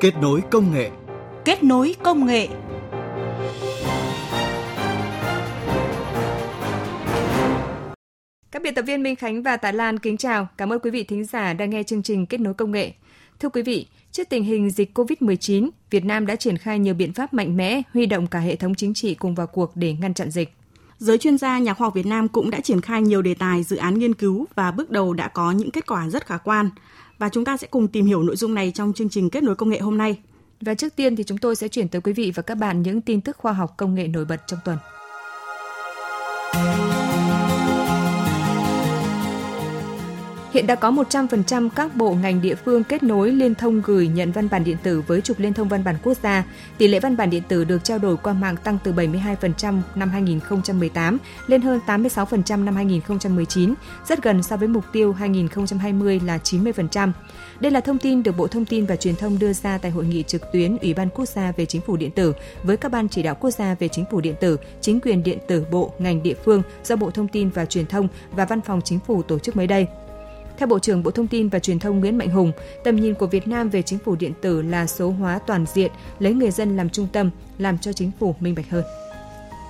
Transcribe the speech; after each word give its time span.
Kết 0.00 0.14
nối 0.20 0.42
công 0.50 0.72
nghệ. 0.72 0.90
Kết 1.44 1.62
nối 1.62 1.94
công 2.02 2.26
nghệ. 2.26 2.48
Các 8.50 8.62
biên 8.62 8.74
tập 8.74 8.82
viên 8.82 9.02
Minh 9.02 9.16
Khánh 9.16 9.42
và 9.42 9.56
Tạ 9.56 9.72
Lan 9.72 9.98
kính 9.98 10.16
chào. 10.16 10.48
Cảm 10.56 10.72
ơn 10.72 10.80
quý 10.80 10.90
vị 10.90 11.04
thính 11.04 11.24
giả 11.24 11.52
đang 11.52 11.70
nghe 11.70 11.82
chương 11.82 12.02
trình 12.02 12.26
Kết 12.26 12.40
nối 12.40 12.54
công 12.54 12.72
nghệ. 12.72 12.92
Thưa 13.40 13.48
quý 13.48 13.62
vị, 13.62 13.86
trước 14.12 14.28
tình 14.28 14.44
hình 14.44 14.70
dịch 14.70 14.98
COVID-19, 14.98 15.68
Việt 15.90 16.04
Nam 16.04 16.26
đã 16.26 16.36
triển 16.36 16.58
khai 16.58 16.78
nhiều 16.78 16.94
biện 16.94 17.12
pháp 17.12 17.34
mạnh 17.34 17.56
mẽ, 17.56 17.82
huy 17.92 18.06
động 18.06 18.26
cả 18.26 18.38
hệ 18.38 18.56
thống 18.56 18.74
chính 18.74 18.94
trị 18.94 19.14
cùng 19.14 19.34
vào 19.34 19.46
cuộc 19.46 19.72
để 19.74 19.96
ngăn 20.00 20.14
chặn 20.14 20.30
dịch. 20.30 20.52
Giới 20.98 21.18
chuyên 21.18 21.38
gia 21.38 21.58
nhà 21.58 21.74
khoa 21.74 21.86
học 21.86 21.94
Việt 21.94 22.06
Nam 22.06 22.28
cũng 22.28 22.50
đã 22.50 22.60
triển 22.60 22.80
khai 22.80 23.02
nhiều 23.02 23.22
đề 23.22 23.34
tài, 23.34 23.62
dự 23.62 23.76
án 23.76 23.98
nghiên 23.98 24.14
cứu 24.14 24.46
và 24.54 24.70
bước 24.70 24.90
đầu 24.90 25.14
đã 25.14 25.28
có 25.28 25.52
những 25.52 25.70
kết 25.70 25.86
quả 25.86 26.08
rất 26.08 26.26
khả 26.26 26.36
quan. 26.38 26.70
Và 27.20 27.28
chúng 27.28 27.44
ta 27.44 27.56
sẽ 27.56 27.66
cùng 27.66 27.88
tìm 27.88 28.06
hiểu 28.06 28.22
nội 28.22 28.36
dung 28.36 28.54
này 28.54 28.72
trong 28.74 28.92
chương 28.92 29.08
trình 29.08 29.30
kết 29.30 29.42
nối 29.42 29.54
công 29.54 29.68
nghệ 29.68 29.78
hôm 29.78 29.98
nay. 29.98 30.18
Và 30.60 30.74
trước 30.74 30.96
tiên 30.96 31.16
thì 31.16 31.24
chúng 31.24 31.38
tôi 31.38 31.56
sẽ 31.56 31.68
chuyển 31.68 31.88
tới 31.88 32.00
quý 32.00 32.12
vị 32.12 32.32
và 32.34 32.42
các 32.42 32.54
bạn 32.54 32.82
những 32.82 33.00
tin 33.00 33.20
tức 33.20 33.36
khoa 33.36 33.52
học 33.52 33.74
công 33.76 33.94
nghệ 33.94 34.08
nổi 34.08 34.24
bật 34.24 34.40
trong 34.46 34.58
tuần. 34.64 34.78
Hiện 40.52 40.66
đã 40.66 40.74
có 40.74 40.90
100% 40.90 41.68
các 41.76 41.96
bộ 41.96 42.14
ngành 42.14 42.42
địa 42.42 42.54
phương 42.54 42.84
kết 42.84 43.02
nối 43.02 43.30
liên 43.30 43.54
thông 43.54 43.82
gửi 43.84 44.08
nhận 44.08 44.32
văn 44.32 44.48
bản 44.50 44.64
điện 44.64 44.76
tử 44.82 45.02
với 45.06 45.20
trục 45.20 45.40
liên 45.40 45.54
thông 45.54 45.68
văn 45.68 45.84
bản 45.84 45.96
quốc 46.02 46.16
gia. 46.22 46.44
Tỷ 46.78 46.88
lệ 46.88 47.00
văn 47.00 47.16
bản 47.16 47.30
điện 47.30 47.42
tử 47.48 47.64
được 47.64 47.84
trao 47.84 47.98
đổi 47.98 48.16
qua 48.16 48.32
mạng 48.32 48.56
tăng 48.64 48.78
từ 48.84 48.92
72% 48.92 49.80
năm 49.94 50.10
2018 50.10 51.18
lên 51.46 51.62
hơn 51.62 51.80
86% 51.86 52.64
năm 52.64 52.76
2019, 52.76 53.74
rất 54.08 54.22
gần 54.22 54.42
so 54.42 54.56
với 54.56 54.68
mục 54.68 54.84
tiêu 54.92 55.12
2020 55.12 56.20
là 56.26 56.38
90%. 56.44 57.12
Đây 57.60 57.72
là 57.72 57.80
thông 57.80 57.98
tin 57.98 58.22
được 58.22 58.36
Bộ 58.36 58.46
Thông 58.46 58.64
tin 58.64 58.86
và 58.86 58.96
Truyền 58.96 59.16
thông 59.16 59.38
đưa 59.38 59.52
ra 59.52 59.78
tại 59.78 59.90
hội 59.90 60.04
nghị 60.04 60.22
trực 60.22 60.52
tuyến 60.52 60.76
Ủy 60.76 60.94
ban 60.94 61.08
Quốc 61.10 61.28
gia 61.28 61.52
về 61.52 61.66
Chính 61.66 61.80
phủ 61.80 61.96
điện 61.96 62.10
tử 62.10 62.32
với 62.62 62.76
các 62.76 62.92
ban 62.92 63.08
chỉ 63.08 63.22
đạo 63.22 63.34
quốc 63.40 63.50
gia 63.50 63.74
về 63.74 63.88
chính 63.88 64.04
phủ 64.10 64.20
điện 64.20 64.34
tử, 64.40 64.56
chính 64.80 65.00
quyền 65.00 65.22
điện 65.22 65.38
tử 65.48 65.64
bộ, 65.70 65.92
ngành 65.98 66.22
địa 66.22 66.34
phương 66.44 66.62
do 66.84 66.96
Bộ 66.96 67.10
Thông 67.10 67.28
tin 67.28 67.50
và 67.50 67.64
Truyền 67.64 67.86
thông 67.86 68.08
và 68.32 68.44
Văn 68.44 68.60
phòng 68.60 68.80
Chính 68.84 68.98
phủ 69.06 69.22
tổ 69.22 69.38
chức 69.38 69.56
mới 69.56 69.66
đây. 69.66 69.86
Theo 70.60 70.66
Bộ 70.66 70.78
trưởng 70.78 71.02
Bộ 71.02 71.10
Thông 71.10 71.26
tin 71.26 71.48
và 71.48 71.58
Truyền 71.58 71.78
thông 71.78 72.00
Nguyễn 72.00 72.18
Mạnh 72.18 72.30
Hùng, 72.30 72.52
tầm 72.84 72.96
nhìn 72.96 73.14
của 73.14 73.26
Việt 73.26 73.48
Nam 73.48 73.68
về 73.68 73.82
chính 73.82 73.98
phủ 73.98 74.16
điện 74.16 74.32
tử 74.40 74.62
là 74.62 74.86
số 74.86 75.10
hóa 75.10 75.38
toàn 75.46 75.64
diện, 75.74 75.90
lấy 76.18 76.32
người 76.32 76.50
dân 76.50 76.76
làm 76.76 76.90
trung 76.90 77.08
tâm, 77.12 77.30
làm 77.58 77.78
cho 77.78 77.92
chính 77.92 78.10
phủ 78.20 78.34
minh 78.40 78.54
bạch 78.54 78.70
hơn. 78.70 78.84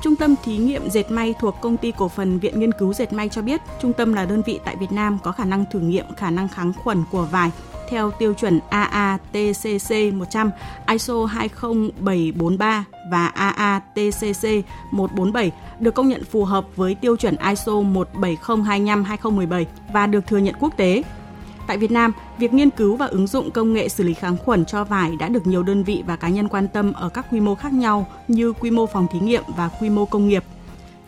Trung 0.03 0.17
tâm 0.17 0.35
thí 0.45 0.57
nghiệm 0.57 0.91
dệt 0.91 1.11
may 1.11 1.35
thuộc 1.41 1.57
công 1.61 1.77
ty 1.77 1.93
cổ 1.97 2.09
phần 2.09 2.39
Viện 2.39 2.61
Nghiên 2.61 2.73
cứu 2.73 2.93
Dệt 2.93 3.13
may 3.13 3.29
cho 3.29 3.43
biết, 3.43 3.61
trung 3.81 3.93
tâm 3.93 4.13
là 4.13 4.25
đơn 4.25 4.43
vị 4.47 4.61
tại 4.65 4.77
Việt 4.77 4.93
Nam 4.93 5.19
có 5.23 5.33
khả 5.33 5.45
năng 5.45 5.65
thử 5.73 5.79
nghiệm 5.79 6.05
khả 6.17 6.31
năng 6.31 6.49
kháng 6.49 6.73
khuẩn 6.73 7.03
của 7.11 7.25
vải 7.25 7.51
theo 7.91 8.11
tiêu 8.11 8.35
chuẩn 8.35 8.61
AATCC 8.69 10.15
100, 10.15 10.51
ISO 10.89 11.25
20743 11.25 12.85
và 13.11 13.27
AATCC 13.27 14.45
147 14.91 15.53
được 15.81 15.95
công 15.95 16.09
nhận 16.09 16.25
phù 16.25 16.45
hợp 16.45 16.65
với 16.77 16.95
tiêu 16.95 17.17
chuẩn 17.17 17.37
ISO 17.49 17.73
17025-2017 17.73 19.65
và 19.93 20.07
được 20.07 20.27
thừa 20.27 20.39
nhận 20.39 20.55
quốc 20.61 20.77
tế. 20.77 21.03
Tại 21.71 21.79
Việt 21.79 21.91
Nam, 21.91 22.13
việc 22.39 22.55
nghiên 22.55 22.71
cứu 22.71 22.97
và 22.97 23.07
ứng 23.07 23.27
dụng 23.27 23.51
công 23.51 23.73
nghệ 23.73 23.89
xử 23.89 24.05
lý 24.05 24.15
kháng 24.15 24.37
khuẩn 24.37 24.65
cho 24.65 24.85
vải 24.85 25.17
đã 25.17 25.29
được 25.29 25.47
nhiều 25.47 25.63
đơn 25.63 25.85
vị 25.85 26.03
và 26.07 26.17
cá 26.17 26.29
nhân 26.29 26.49
quan 26.49 26.69
tâm 26.69 26.93
ở 26.93 27.09
các 27.09 27.27
quy 27.31 27.41
mô 27.41 27.55
khác 27.55 27.73
nhau 27.73 28.07
như 28.29 28.53
quy 28.53 28.71
mô 28.71 28.87
phòng 28.87 29.07
thí 29.13 29.21
nghiệm 29.21 29.43
và 29.57 29.71
quy 29.81 29.91
mô 29.91 30.05
công 30.05 30.29
nghiệp– 30.29 30.45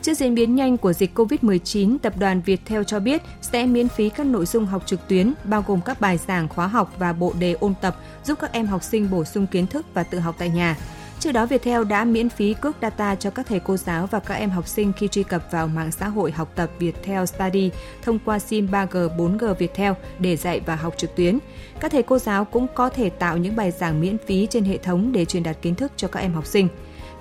Trước 0.03 0.15
diễn 0.15 0.35
biến 0.35 0.55
nhanh 0.55 0.77
của 0.77 0.93
dịch 0.93 1.19
COVID-19, 1.19 1.99
tập 1.99 2.13
đoàn 2.19 2.41
Viettel 2.41 2.83
cho 2.87 3.01
biết 3.01 3.23
sẽ 3.41 3.67
miễn 3.67 3.89
phí 3.89 4.09
các 4.09 4.27
nội 4.27 4.47
dung 4.47 4.67
học 4.67 4.83
trực 4.87 5.09
tuyến, 5.09 5.35
bao 5.45 5.65
gồm 5.67 5.81
các 5.81 6.01
bài 6.01 6.19
giảng 6.27 6.49
khóa 6.49 6.67
học 6.67 6.93
và 6.99 7.13
bộ 7.13 7.33
đề 7.39 7.53
ôn 7.53 7.75
tập, 7.81 7.97
giúp 8.25 8.39
các 8.41 8.53
em 8.53 8.67
học 8.67 8.83
sinh 8.83 9.11
bổ 9.11 9.25
sung 9.25 9.47
kiến 9.47 9.67
thức 9.67 9.87
và 9.95 10.03
tự 10.03 10.19
học 10.19 10.35
tại 10.39 10.49
nhà. 10.49 10.77
Trước 11.23 11.33
đó, 11.33 11.47
Viettel 11.47 11.85
đã 11.85 12.05
miễn 12.05 12.29
phí 12.29 12.55
cước 12.55 12.77
data 12.83 13.15
cho 13.15 13.31
các 13.31 13.47
thầy 13.47 13.61
cô 13.61 13.77
giáo 13.77 14.07
và 14.07 14.21
các 14.21 14.35
em 14.35 14.51
học 14.51 14.69
sinh 14.69 14.93
khi 14.93 15.09
truy 15.09 15.23
cập 15.23 15.43
vào 15.51 15.69
mạng 15.69 15.93
xã 15.93 16.09
hội 16.09 16.33
học 16.33 16.53
tập 16.55 16.71
Viettel 16.79 17.25
Study 17.25 17.71
thông 18.03 18.19
qua 18.25 18.39
SIM 18.39 18.67
3G, 18.67 19.17
4G 19.17 19.55
Viettel 19.55 19.93
để 20.19 20.37
dạy 20.37 20.61
và 20.67 20.77
học 20.77 20.95
trực 20.97 21.17
tuyến. 21.17 21.39
Các 21.81 21.93
thầy 21.93 22.03
cô 22.03 22.19
giáo 22.19 22.45
cũng 22.45 22.67
có 22.75 22.89
thể 22.89 23.11
tạo 23.11 23.37
những 23.37 23.57
bài 23.57 23.71
giảng 23.71 24.01
miễn 24.01 24.17
phí 24.27 24.47
trên 24.51 24.65
hệ 24.65 24.77
thống 24.77 25.13
để 25.13 25.25
truyền 25.25 25.43
đạt 25.43 25.57
kiến 25.63 25.75
thức 25.75 25.93
cho 25.97 26.09
các 26.09 26.21
em 26.21 26.35
học 26.35 26.47
sinh. 26.47 26.69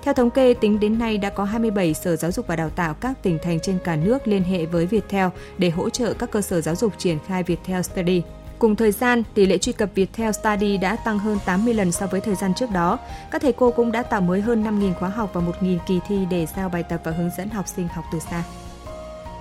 Theo 0.02 0.14
thống 0.14 0.30
kê, 0.30 0.54
tính 0.54 0.80
đến 0.80 0.98
nay 0.98 1.18
đã 1.18 1.30
có 1.30 1.44
27 1.44 1.94
sở 1.94 2.16
giáo 2.16 2.32
dục 2.32 2.46
và 2.46 2.56
đào 2.56 2.70
tạo 2.70 2.94
các 2.94 3.22
tỉnh 3.22 3.38
thành 3.42 3.60
trên 3.60 3.78
cả 3.84 3.96
nước 3.96 4.28
liên 4.28 4.42
hệ 4.42 4.66
với 4.66 4.86
Viettel 4.86 5.28
để 5.58 5.70
hỗ 5.70 5.90
trợ 5.90 6.14
các 6.14 6.30
cơ 6.30 6.40
sở 6.40 6.60
giáo 6.60 6.74
dục 6.74 6.92
triển 6.98 7.18
khai 7.26 7.42
Viettel 7.42 7.82
Study. 7.82 8.22
Cùng 8.62 8.76
thời 8.76 8.92
gian, 8.92 9.22
tỷ 9.34 9.46
lệ 9.46 9.58
truy 9.58 9.72
cập 9.72 9.90
Viettel 9.94 10.30
Study 10.32 10.76
đã 10.76 10.96
tăng 10.96 11.18
hơn 11.18 11.38
80 11.44 11.74
lần 11.74 11.92
so 11.92 12.06
với 12.06 12.20
thời 12.20 12.34
gian 12.34 12.54
trước 12.54 12.70
đó. 12.70 12.98
Các 13.30 13.42
thầy 13.42 13.52
cô 13.52 13.70
cũng 13.70 13.92
đã 13.92 14.02
tạo 14.02 14.20
mới 14.20 14.40
hơn 14.40 14.64
5.000 14.64 14.94
khóa 14.94 15.08
học 15.08 15.30
và 15.32 15.40
1.000 15.40 15.78
kỳ 15.86 16.00
thi 16.08 16.26
để 16.30 16.46
giao 16.56 16.68
bài 16.68 16.82
tập 16.82 17.00
và 17.04 17.10
hướng 17.12 17.30
dẫn 17.38 17.48
học 17.48 17.68
sinh 17.68 17.88
học 17.88 18.04
từ 18.12 18.18
xa. 18.18 18.42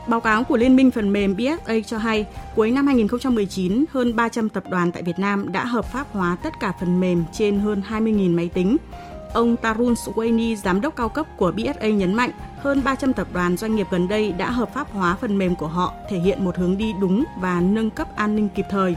Báo 0.08 0.20
cáo 0.20 0.44
của 0.44 0.58
Liên 0.58 0.76
minh 0.76 0.92
phần 0.92 1.14
mềm 1.14 1.36
BSA 1.36 1.74
cho 1.86 1.98
hay, 1.98 2.26
cuối 2.56 2.72
năm 2.72 2.88
2019, 2.88 3.86
hơn 3.92 4.16
300 4.16 4.50
tập 4.50 4.64
đoàn 4.70 4.92
tại 4.92 5.04
Việt 5.04 5.20
Nam 5.20 5.52
đã 5.52 5.66
hợp 5.66 5.86
pháp 5.86 6.08
hóa 6.14 6.38
tất 6.44 6.54
cả 6.60 6.74
phần 6.80 7.00
mềm 7.00 7.24
trên 7.34 7.60
hơn 7.60 7.82
20.000 7.90 8.36
máy 8.36 8.50
tính. 8.54 8.78
Ông 9.34 9.58
Tarun 9.58 9.94
Swaini, 9.94 10.56
giám 10.56 10.82
đốc 10.82 10.96
cao 10.96 11.10
cấp 11.10 11.26
của 11.38 11.52
BSA 11.52 11.88
nhấn 11.88 12.14
mạnh, 12.14 12.32
hơn 12.58 12.82
300 12.84 13.14
tập 13.14 13.28
đoàn 13.34 13.58
doanh 13.58 13.76
nghiệp 13.76 13.88
gần 13.92 14.08
đây 14.08 14.32
đã 14.32 14.52
hợp 14.52 14.74
pháp 14.74 14.92
hóa 14.92 15.16
phần 15.22 15.38
mềm 15.38 15.56
của 15.56 15.68
họ, 15.68 15.94
thể 16.10 16.20
hiện 16.20 16.46
một 16.46 16.58
hướng 16.58 16.78
đi 16.78 16.94
đúng 17.02 17.24
và 17.40 17.62
nâng 17.62 17.90
cấp 17.90 18.16
an 18.16 18.36
ninh 18.36 18.50
kịp 18.56 18.66
thời. 18.70 18.96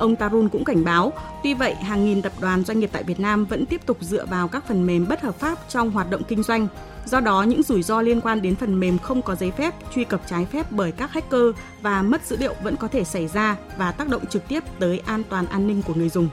Ông 0.00 0.16
Tarun 0.16 0.48
cũng 0.48 0.64
cảnh 0.64 0.84
báo, 0.84 1.12
tuy 1.42 1.54
vậy 1.54 1.74
hàng 1.74 2.04
nghìn 2.04 2.22
tập 2.22 2.32
đoàn 2.40 2.64
doanh 2.64 2.80
nghiệp 2.80 2.90
tại 2.92 3.02
Việt 3.02 3.20
Nam 3.20 3.44
vẫn 3.44 3.66
tiếp 3.66 3.80
tục 3.86 3.96
dựa 4.00 4.26
vào 4.26 4.48
các 4.48 4.64
phần 4.68 4.86
mềm 4.86 5.06
bất 5.08 5.22
hợp 5.22 5.34
pháp 5.34 5.58
trong 5.68 5.90
hoạt 5.90 6.10
động 6.10 6.22
kinh 6.28 6.42
doanh. 6.42 6.66
Do 7.06 7.20
đó, 7.20 7.42
những 7.42 7.62
rủi 7.62 7.82
ro 7.82 8.02
liên 8.02 8.20
quan 8.20 8.42
đến 8.42 8.56
phần 8.56 8.80
mềm 8.80 8.98
không 8.98 9.22
có 9.22 9.34
giấy 9.34 9.50
phép, 9.50 9.74
truy 9.94 10.04
cập 10.04 10.20
trái 10.26 10.46
phép 10.46 10.66
bởi 10.72 10.92
các 10.92 11.12
hacker 11.12 11.42
và 11.82 12.02
mất 12.02 12.26
dữ 12.26 12.36
liệu 12.36 12.54
vẫn 12.62 12.76
có 12.76 12.88
thể 12.88 13.04
xảy 13.04 13.28
ra 13.28 13.56
và 13.78 13.92
tác 13.92 14.08
động 14.08 14.26
trực 14.26 14.48
tiếp 14.48 14.64
tới 14.78 15.02
an 15.06 15.22
toàn 15.28 15.46
an 15.46 15.66
ninh 15.66 15.82
của 15.82 15.94
người 15.94 16.08
dùng. 16.08 16.28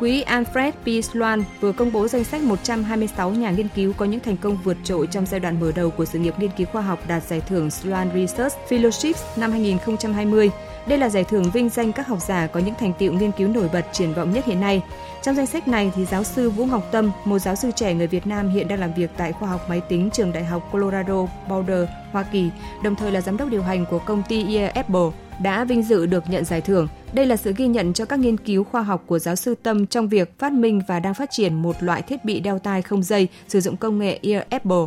Quỹ 0.00 0.22
Alfred 0.22 0.72
P. 0.72 1.04
Sloan 1.04 1.44
vừa 1.60 1.72
công 1.72 1.92
bố 1.92 2.08
danh 2.08 2.24
sách 2.24 2.42
126 2.42 3.30
nhà 3.30 3.50
nghiên 3.50 3.68
cứu 3.74 3.92
có 3.92 4.04
những 4.04 4.20
thành 4.20 4.36
công 4.36 4.58
vượt 4.64 4.76
trội 4.84 5.06
trong 5.06 5.26
giai 5.26 5.40
đoạn 5.40 5.60
mở 5.60 5.72
đầu 5.74 5.90
của 5.90 6.04
sự 6.04 6.18
nghiệp 6.18 6.34
nghiên 6.38 6.50
cứu 6.50 6.66
khoa 6.72 6.82
học 6.82 6.98
đạt 7.08 7.22
giải 7.22 7.40
thưởng 7.48 7.70
Sloan 7.70 8.10
Research 8.14 8.54
Fellowships 8.68 9.22
năm 9.36 9.50
2020. 9.50 10.50
Đây 10.86 10.98
là 10.98 11.08
giải 11.08 11.24
thưởng 11.24 11.50
vinh 11.50 11.68
danh 11.68 11.92
các 11.92 12.06
học 12.06 12.18
giả 12.28 12.46
có 12.46 12.60
những 12.60 12.74
thành 12.74 12.92
tiệu 12.98 13.12
nghiên 13.12 13.32
cứu 13.32 13.48
nổi 13.48 13.68
bật 13.72 13.84
triển 13.92 14.14
vọng 14.14 14.32
nhất 14.32 14.44
hiện 14.44 14.60
nay. 14.60 14.82
Trong 15.22 15.34
danh 15.34 15.46
sách 15.46 15.68
này 15.68 15.92
thì 15.96 16.04
giáo 16.04 16.24
sư 16.24 16.50
Vũ 16.50 16.66
Ngọc 16.66 16.82
Tâm, 16.92 17.10
một 17.24 17.38
giáo 17.38 17.56
sư 17.56 17.70
trẻ 17.76 17.94
người 17.94 18.06
Việt 18.06 18.26
Nam 18.26 18.48
hiện 18.48 18.68
đang 18.68 18.80
làm 18.80 18.94
việc 18.94 19.10
tại 19.16 19.32
khoa 19.32 19.48
học 19.48 19.60
máy 19.68 19.80
tính 19.88 20.10
trường 20.12 20.32
Đại 20.32 20.44
học 20.44 20.68
Colorado 20.72 21.26
Boulder, 21.48 21.88
Hoa 22.12 22.22
Kỳ, 22.22 22.50
đồng 22.84 22.96
thời 22.96 23.12
là 23.12 23.20
giám 23.20 23.36
đốc 23.36 23.48
điều 23.48 23.62
hành 23.62 23.86
của 23.90 23.98
công 23.98 24.22
ty 24.28 24.56
Apple, 24.56 25.10
đã 25.42 25.64
vinh 25.64 25.82
dự 25.82 26.06
được 26.06 26.24
nhận 26.30 26.44
giải 26.44 26.60
thưởng. 26.60 26.88
Đây 27.12 27.26
là 27.26 27.36
sự 27.36 27.52
ghi 27.56 27.66
nhận 27.66 27.92
cho 27.92 28.04
các 28.04 28.18
nghiên 28.18 28.36
cứu 28.36 28.64
khoa 28.64 28.82
học 28.82 29.04
của 29.06 29.18
giáo 29.18 29.36
sư 29.36 29.54
Tâm 29.62 29.86
trong 29.86 30.08
việc 30.08 30.38
phát 30.38 30.52
minh 30.52 30.80
và 30.88 31.00
đang 31.00 31.14
phát 31.14 31.30
triển 31.30 31.54
một 31.54 31.82
loại 31.82 32.02
thiết 32.02 32.24
bị 32.24 32.40
đeo 32.40 32.58
tai 32.58 32.82
không 32.82 33.02
dây 33.02 33.28
sử 33.48 33.60
dụng 33.60 33.76
công 33.76 33.98
nghệ 33.98 34.18
Ear 34.22 34.42
Apple 34.50 34.86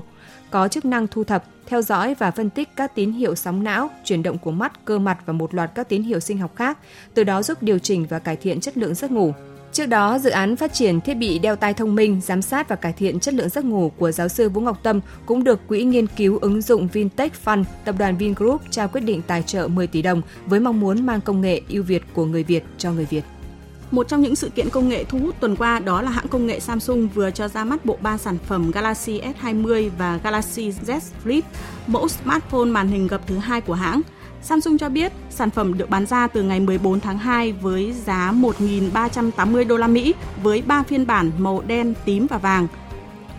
có 0.54 0.68
chức 0.68 0.86
năng 0.86 1.08
thu 1.08 1.24
thập, 1.24 1.44
theo 1.66 1.82
dõi 1.82 2.16
và 2.16 2.32
phân 2.32 2.50
tích 2.50 2.70
các 2.76 2.96
tín 2.96 3.12
hiệu 3.12 3.36
sóng 3.36 3.64
não, 3.64 3.90
chuyển 4.04 4.24
động 4.24 4.38
của 4.38 4.52
mắt, 4.52 4.86
cơ 4.86 5.00
mặt 5.00 5.18
và 5.26 5.34
một 5.34 5.54
loạt 5.54 5.72
các 5.76 5.90
tín 5.90 6.04
hiệu 6.04 6.20
sinh 6.20 6.38
học 6.38 6.56
khác, 6.56 6.78
từ 7.14 7.24
đó 7.24 7.44
giúp 7.44 7.64
điều 7.64 7.80
chỉnh 7.80 8.06
và 8.10 8.20
cải 8.20 8.36
thiện 8.36 8.60
chất 8.60 8.78
lượng 8.78 8.96
giấc 8.96 9.12
ngủ. 9.12 9.34
Trước 9.74 9.86
đó, 9.86 10.20
dự 10.20 10.30
án 10.30 10.56
phát 10.56 10.74
triển 10.74 11.02
thiết 11.02 11.14
bị 11.14 11.40
đeo 11.40 11.56
tai 11.56 11.74
thông 11.74 11.96
minh, 11.96 12.22
giám 12.24 12.42
sát 12.42 12.70
và 12.70 12.76
cải 12.76 12.94
thiện 12.94 13.20
chất 13.20 13.34
lượng 13.34 13.50
giấc 13.50 13.66
ngủ 13.66 13.92
của 13.98 14.12
giáo 14.12 14.28
sư 14.28 14.50
Vũ 14.50 14.62
Ngọc 14.62 14.80
Tâm 14.84 15.00
cũng 15.26 15.44
được 15.44 15.68
Quỹ 15.68 15.84
nghiên 15.84 16.08
cứu 16.08 16.38
ứng 16.42 16.62
dụng 16.62 16.88
Vintech 16.88 17.34
Fund, 17.46 17.64
tập 17.86 17.96
đoàn 18.00 18.18
Vingroup 18.18 18.62
trao 18.70 18.88
quyết 18.88 19.02
định 19.02 19.22
tài 19.28 19.44
trợ 19.44 19.68
10 19.68 19.88
tỷ 19.88 20.02
đồng 20.02 20.22
với 20.46 20.60
mong 20.60 20.80
muốn 20.80 21.06
mang 21.06 21.22
công 21.22 21.42
nghệ 21.42 21.62
ưu 21.70 21.84
việt 21.84 22.04
của 22.14 22.26
người 22.26 22.44
Việt 22.44 22.64
cho 22.78 22.92
người 22.92 23.06
Việt. 23.06 23.24
Một 23.92 24.08
trong 24.08 24.22
những 24.22 24.36
sự 24.36 24.50
kiện 24.50 24.70
công 24.70 24.90
nghệ 24.90 25.04
thu 25.04 25.20
hút 25.20 25.36
tuần 25.40 25.56
qua 25.56 25.80
đó 25.80 26.02
là 26.02 26.12
hãng 26.12 26.28
công 26.28 26.48
nghệ 26.48 26.60
Samsung 26.60 27.08
vừa 27.08 27.32
cho 27.32 27.48
ra 27.48 27.64
mắt 27.64 27.86
bộ 27.86 27.98
ba 28.02 28.18
sản 28.18 28.38
phẩm 28.48 28.72
Galaxy 28.72 29.22
S20 29.42 29.90
và 29.98 30.20
Galaxy 30.24 30.70
Z 30.70 31.00
Flip, 31.24 31.42
mẫu 31.88 32.08
smartphone 32.08 32.66
màn 32.66 32.88
hình 32.88 33.08
gập 33.08 33.28
thứ 33.28 33.38
hai 33.38 33.62
của 33.62 33.74
hãng. 33.74 34.02
Samsung 34.44 34.78
cho 34.78 34.90
biết 34.90 35.12
sản 35.30 35.50
phẩm 35.50 35.78
được 35.78 35.90
bán 35.90 36.06
ra 36.06 36.28
từ 36.28 36.44
ngày 36.44 36.60
14 36.60 37.00
tháng 37.00 37.18
2 37.18 37.52
với 37.52 37.94
giá 37.94 38.32
1.380 38.32 39.68
đô 39.68 39.78
la 39.78 39.88
Mỹ 39.88 40.14
với 40.44 40.62
3 40.62 40.84
phiên 40.84 41.08
bản 41.08 41.32
màu 41.38 41.62
đen, 41.62 41.94
tím 42.06 42.28
và 42.28 42.38
vàng. 42.38 42.68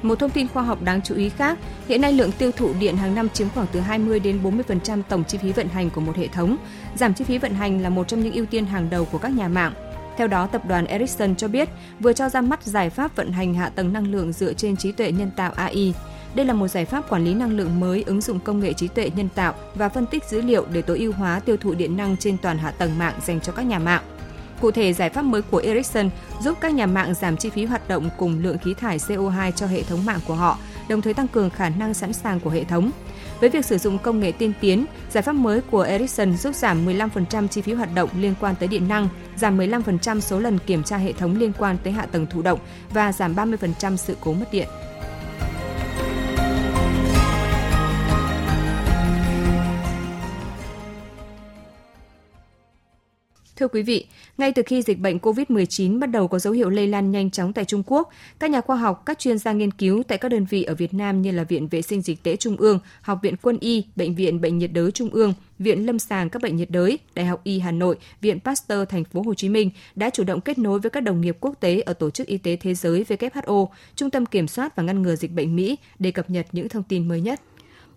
Một 0.03 0.19
thông 0.19 0.31
tin 0.31 0.49
khoa 0.49 0.62
học 0.62 0.83
đáng 0.83 1.01
chú 1.03 1.15
ý 1.15 1.29
khác, 1.29 1.59
hiện 1.89 2.01
nay 2.01 2.12
lượng 2.12 2.33
tiêu 2.33 2.51
thụ 2.53 2.71
điện 2.81 2.97
hàng 2.97 3.15
năm 3.15 3.29
chiếm 3.29 3.49
khoảng 3.55 3.67
từ 3.73 3.81
20 3.81 4.21
đến 4.21 4.41
40% 4.43 5.03
tổng 5.09 5.25
chi 5.25 5.39
phí 5.39 5.53
vận 5.53 5.69
hành 5.69 5.91
của 5.91 6.01
một 6.01 6.17
hệ 6.17 6.29
thống. 6.29 6.56
Giảm 6.95 7.15
chi 7.15 7.25
phí 7.25 7.39
vận 7.39 7.55
hành 7.55 7.83
là 7.83 7.89
một 7.89 8.09
trong 8.09 8.23
những 8.23 8.35
ưu 8.35 8.47
tiên 8.47 8.67
hàng 8.67 8.91
đầu 8.91 9.05
của 9.05 9.19
các 9.19 9.33
nhà 9.33 9.49
mạng. 9.49 9.73
Theo 10.17 10.27
đó, 10.27 10.47
tập 10.47 10.62
đoàn 10.67 10.87
Ericsson 10.87 11.37
cho 11.37 11.49
biết 11.49 11.69
vừa 12.01 12.12
cho 12.12 12.29
ra 12.29 12.41
mắt 12.41 12.62
giải 12.62 12.91
pháp 12.91 13.17
vận 13.17 13.33
hành 13.33 13.55
hạ 13.55 13.69
tầng 13.69 13.93
năng 13.93 14.12
lượng 14.12 14.33
dựa 14.33 14.53
trên 14.53 14.77
trí 14.77 14.93
tuệ 14.93 15.12
nhân 15.12 15.31
tạo 15.37 15.53
AI. 15.56 15.95
Đây 16.35 16.47
là 16.47 16.55
một 16.55 16.69
giải 16.69 16.85
pháp 16.85 17.11
quản 17.11 17.25
lý 17.25 17.35
năng 17.35 17.57
lượng 17.57 17.81
mới 17.81 18.05
ứng 18.07 18.21
dụng 18.21 18.41
công 18.41 18.61
nghệ 18.61 18.73
trí 18.73 18.89
tuệ 18.89 19.11
nhân 19.17 19.29
tạo 19.35 19.55
và 19.75 19.89
phân 19.89 20.07
tích 20.07 20.25
dữ 20.25 20.41
liệu 20.41 20.67
để 20.73 20.83
tối 20.83 20.99
ưu 20.99 21.13
hóa 21.13 21.41
tiêu 21.41 21.57
thụ 21.57 21.75
điện 21.75 21.97
năng 21.97 22.17
trên 22.17 22.37
toàn 22.39 22.59
hạ 22.59 22.71
tầng 22.71 22.99
mạng 22.99 23.15
dành 23.25 23.41
cho 23.41 23.53
các 23.53 23.63
nhà 23.63 23.79
mạng. 23.79 24.03
Cụ 24.61 24.71
thể, 24.71 24.93
giải 24.93 25.11
pháp 25.11 25.23
mới 25.23 25.43
của 25.43 25.59
Ericsson 25.59 26.11
giúp 26.41 26.59
các 26.61 26.75
nhà 26.75 26.87
mạng 26.87 27.15
giảm 27.15 27.37
chi 27.37 27.51
phí 27.51 27.65
hoạt 27.65 27.89
động 27.89 28.09
cùng 28.19 28.43
lượng 28.43 28.59
khí 28.59 28.75
thải 28.75 28.99
CO2 28.99 29.51
cho 29.51 29.67
hệ 29.67 29.83
thống 29.83 30.05
mạng 30.05 30.21
của 30.27 30.35
họ, 30.35 30.59
đồng 30.89 31.01
thời 31.01 31.15
tăng 31.15 31.29
cường 31.29 31.51
khả 31.51 31.69
năng 31.69 31.95
sẵn 31.95 32.13
sàng 32.13 32.41
của 32.41 32.51
hệ 32.51 32.65
thống. 32.65 32.91
Với 33.41 33.51
việc 33.51 33.65
sử 33.65 33.79
dụng 33.79 33.99
công 33.99 34.21
nghệ 34.21 34.33
tiên 34.33 34.53
tiến, 34.61 34.87
giải 35.11 35.23
pháp 35.23 35.33
mới 35.33 35.61
của 35.61 35.81
Ericsson 35.83 36.37
giúp 36.37 36.55
giảm 36.55 36.87
15% 36.87 37.49
chi 37.49 37.61
phí 37.61 37.73
hoạt 37.73 37.95
động 37.95 38.09
liên 38.19 38.35
quan 38.41 38.55
tới 38.55 38.69
điện 38.69 38.89
năng, 38.89 39.09
giảm 39.37 39.59
15% 39.59 40.21
số 40.21 40.39
lần 40.39 40.59
kiểm 40.67 40.83
tra 40.83 40.97
hệ 40.97 41.13
thống 41.13 41.37
liên 41.39 41.53
quan 41.59 41.77
tới 41.85 41.93
hạ 41.93 42.07
tầng 42.07 42.27
thụ 42.27 42.43
động 42.43 42.59
và 42.91 43.13
giảm 43.13 43.35
30% 43.35 43.97
sự 43.97 44.17
cố 44.21 44.33
mất 44.33 44.47
điện. 44.53 44.69
Thưa 53.65 53.69
quý 53.69 53.83
vị, 53.83 54.07
ngay 54.39 54.53
từ 54.53 54.63
khi 54.67 54.83
dịch 54.83 54.99
bệnh 54.99 55.19
COVID-19 55.19 55.99
bắt 55.99 56.07
đầu 56.07 56.29
có 56.29 56.39
dấu 56.39 56.53
hiệu 56.53 56.71
lây 56.71 56.87
lan 56.87 57.11
nhanh 57.11 57.31
chóng 57.31 57.53
tại 57.53 57.65
Trung 57.65 57.83
Quốc, 57.87 58.11
các 58.39 58.51
nhà 58.51 58.61
khoa 58.61 58.77
học, 58.77 59.03
các 59.07 59.19
chuyên 59.19 59.39
gia 59.39 59.53
nghiên 59.53 59.71
cứu 59.71 60.03
tại 60.09 60.19
các 60.19 60.29
đơn 60.29 60.45
vị 60.45 60.63
ở 60.63 60.75
Việt 60.75 60.95
Nam 60.95 61.23
như 61.23 61.31
là 61.31 61.45
Viện 61.45 61.69
Vệ 61.69 61.83
sinh 61.83 62.03
Dịch 62.03 62.23
tễ 62.23 62.37
Trung 62.37 62.57
ương, 62.57 62.79
Học 63.03 63.19
viện 63.23 63.35
Quân 63.43 63.59
y, 63.61 63.85
Bệnh 63.97 64.15
viện 64.15 64.41
Bệnh 64.41 64.59
nhiệt 64.59 64.73
đới 64.73 64.91
Trung 64.91 65.11
ương, 65.11 65.35
Viện 65.59 65.87
Lâm 65.87 65.99
sàng 65.99 66.31
các 66.31 66.43
bệnh 66.43 66.57
nhiệt 66.57 66.71
đới, 66.71 66.99
Đại 67.15 67.27
học 67.27 67.41
Y 67.45 67.59
Hà 67.59 67.71
Nội, 67.71 67.97
Viện 68.21 68.41
Pasteur 68.41 68.89
Thành 68.89 69.05
phố 69.05 69.23
Hồ 69.23 69.35
Chí 69.35 69.49
Minh 69.49 69.71
đã 69.95 70.11
chủ 70.11 70.25
động 70.25 70.41
kết 70.41 70.59
nối 70.59 70.81
với 70.81 70.91
các 70.91 71.01
đồng 71.01 71.21
nghiệp 71.21 71.37
quốc 71.41 71.55
tế 71.61 71.81
ở 71.81 71.93
Tổ 71.93 72.11
chức 72.11 72.27
Y 72.27 72.39
tế 72.39 72.57
Thế 72.57 72.75
giới 72.75 73.05
WHO, 73.09 73.67
Trung 73.97 74.11
tâm 74.11 74.27
Kiểm 74.27 74.49
soát 74.49 74.77
và 74.77 74.83
Ngăn 74.83 75.03
ngừa 75.03 75.17
Dịch 75.17 75.33
bệnh 75.33 75.57
Mỹ 75.57 75.77
để 75.99 76.11
cập 76.11 76.31
nhật 76.31 76.47
những 76.53 76.69
thông 76.69 76.83
tin 76.83 77.09
mới 77.09 77.21
nhất. 77.21 77.41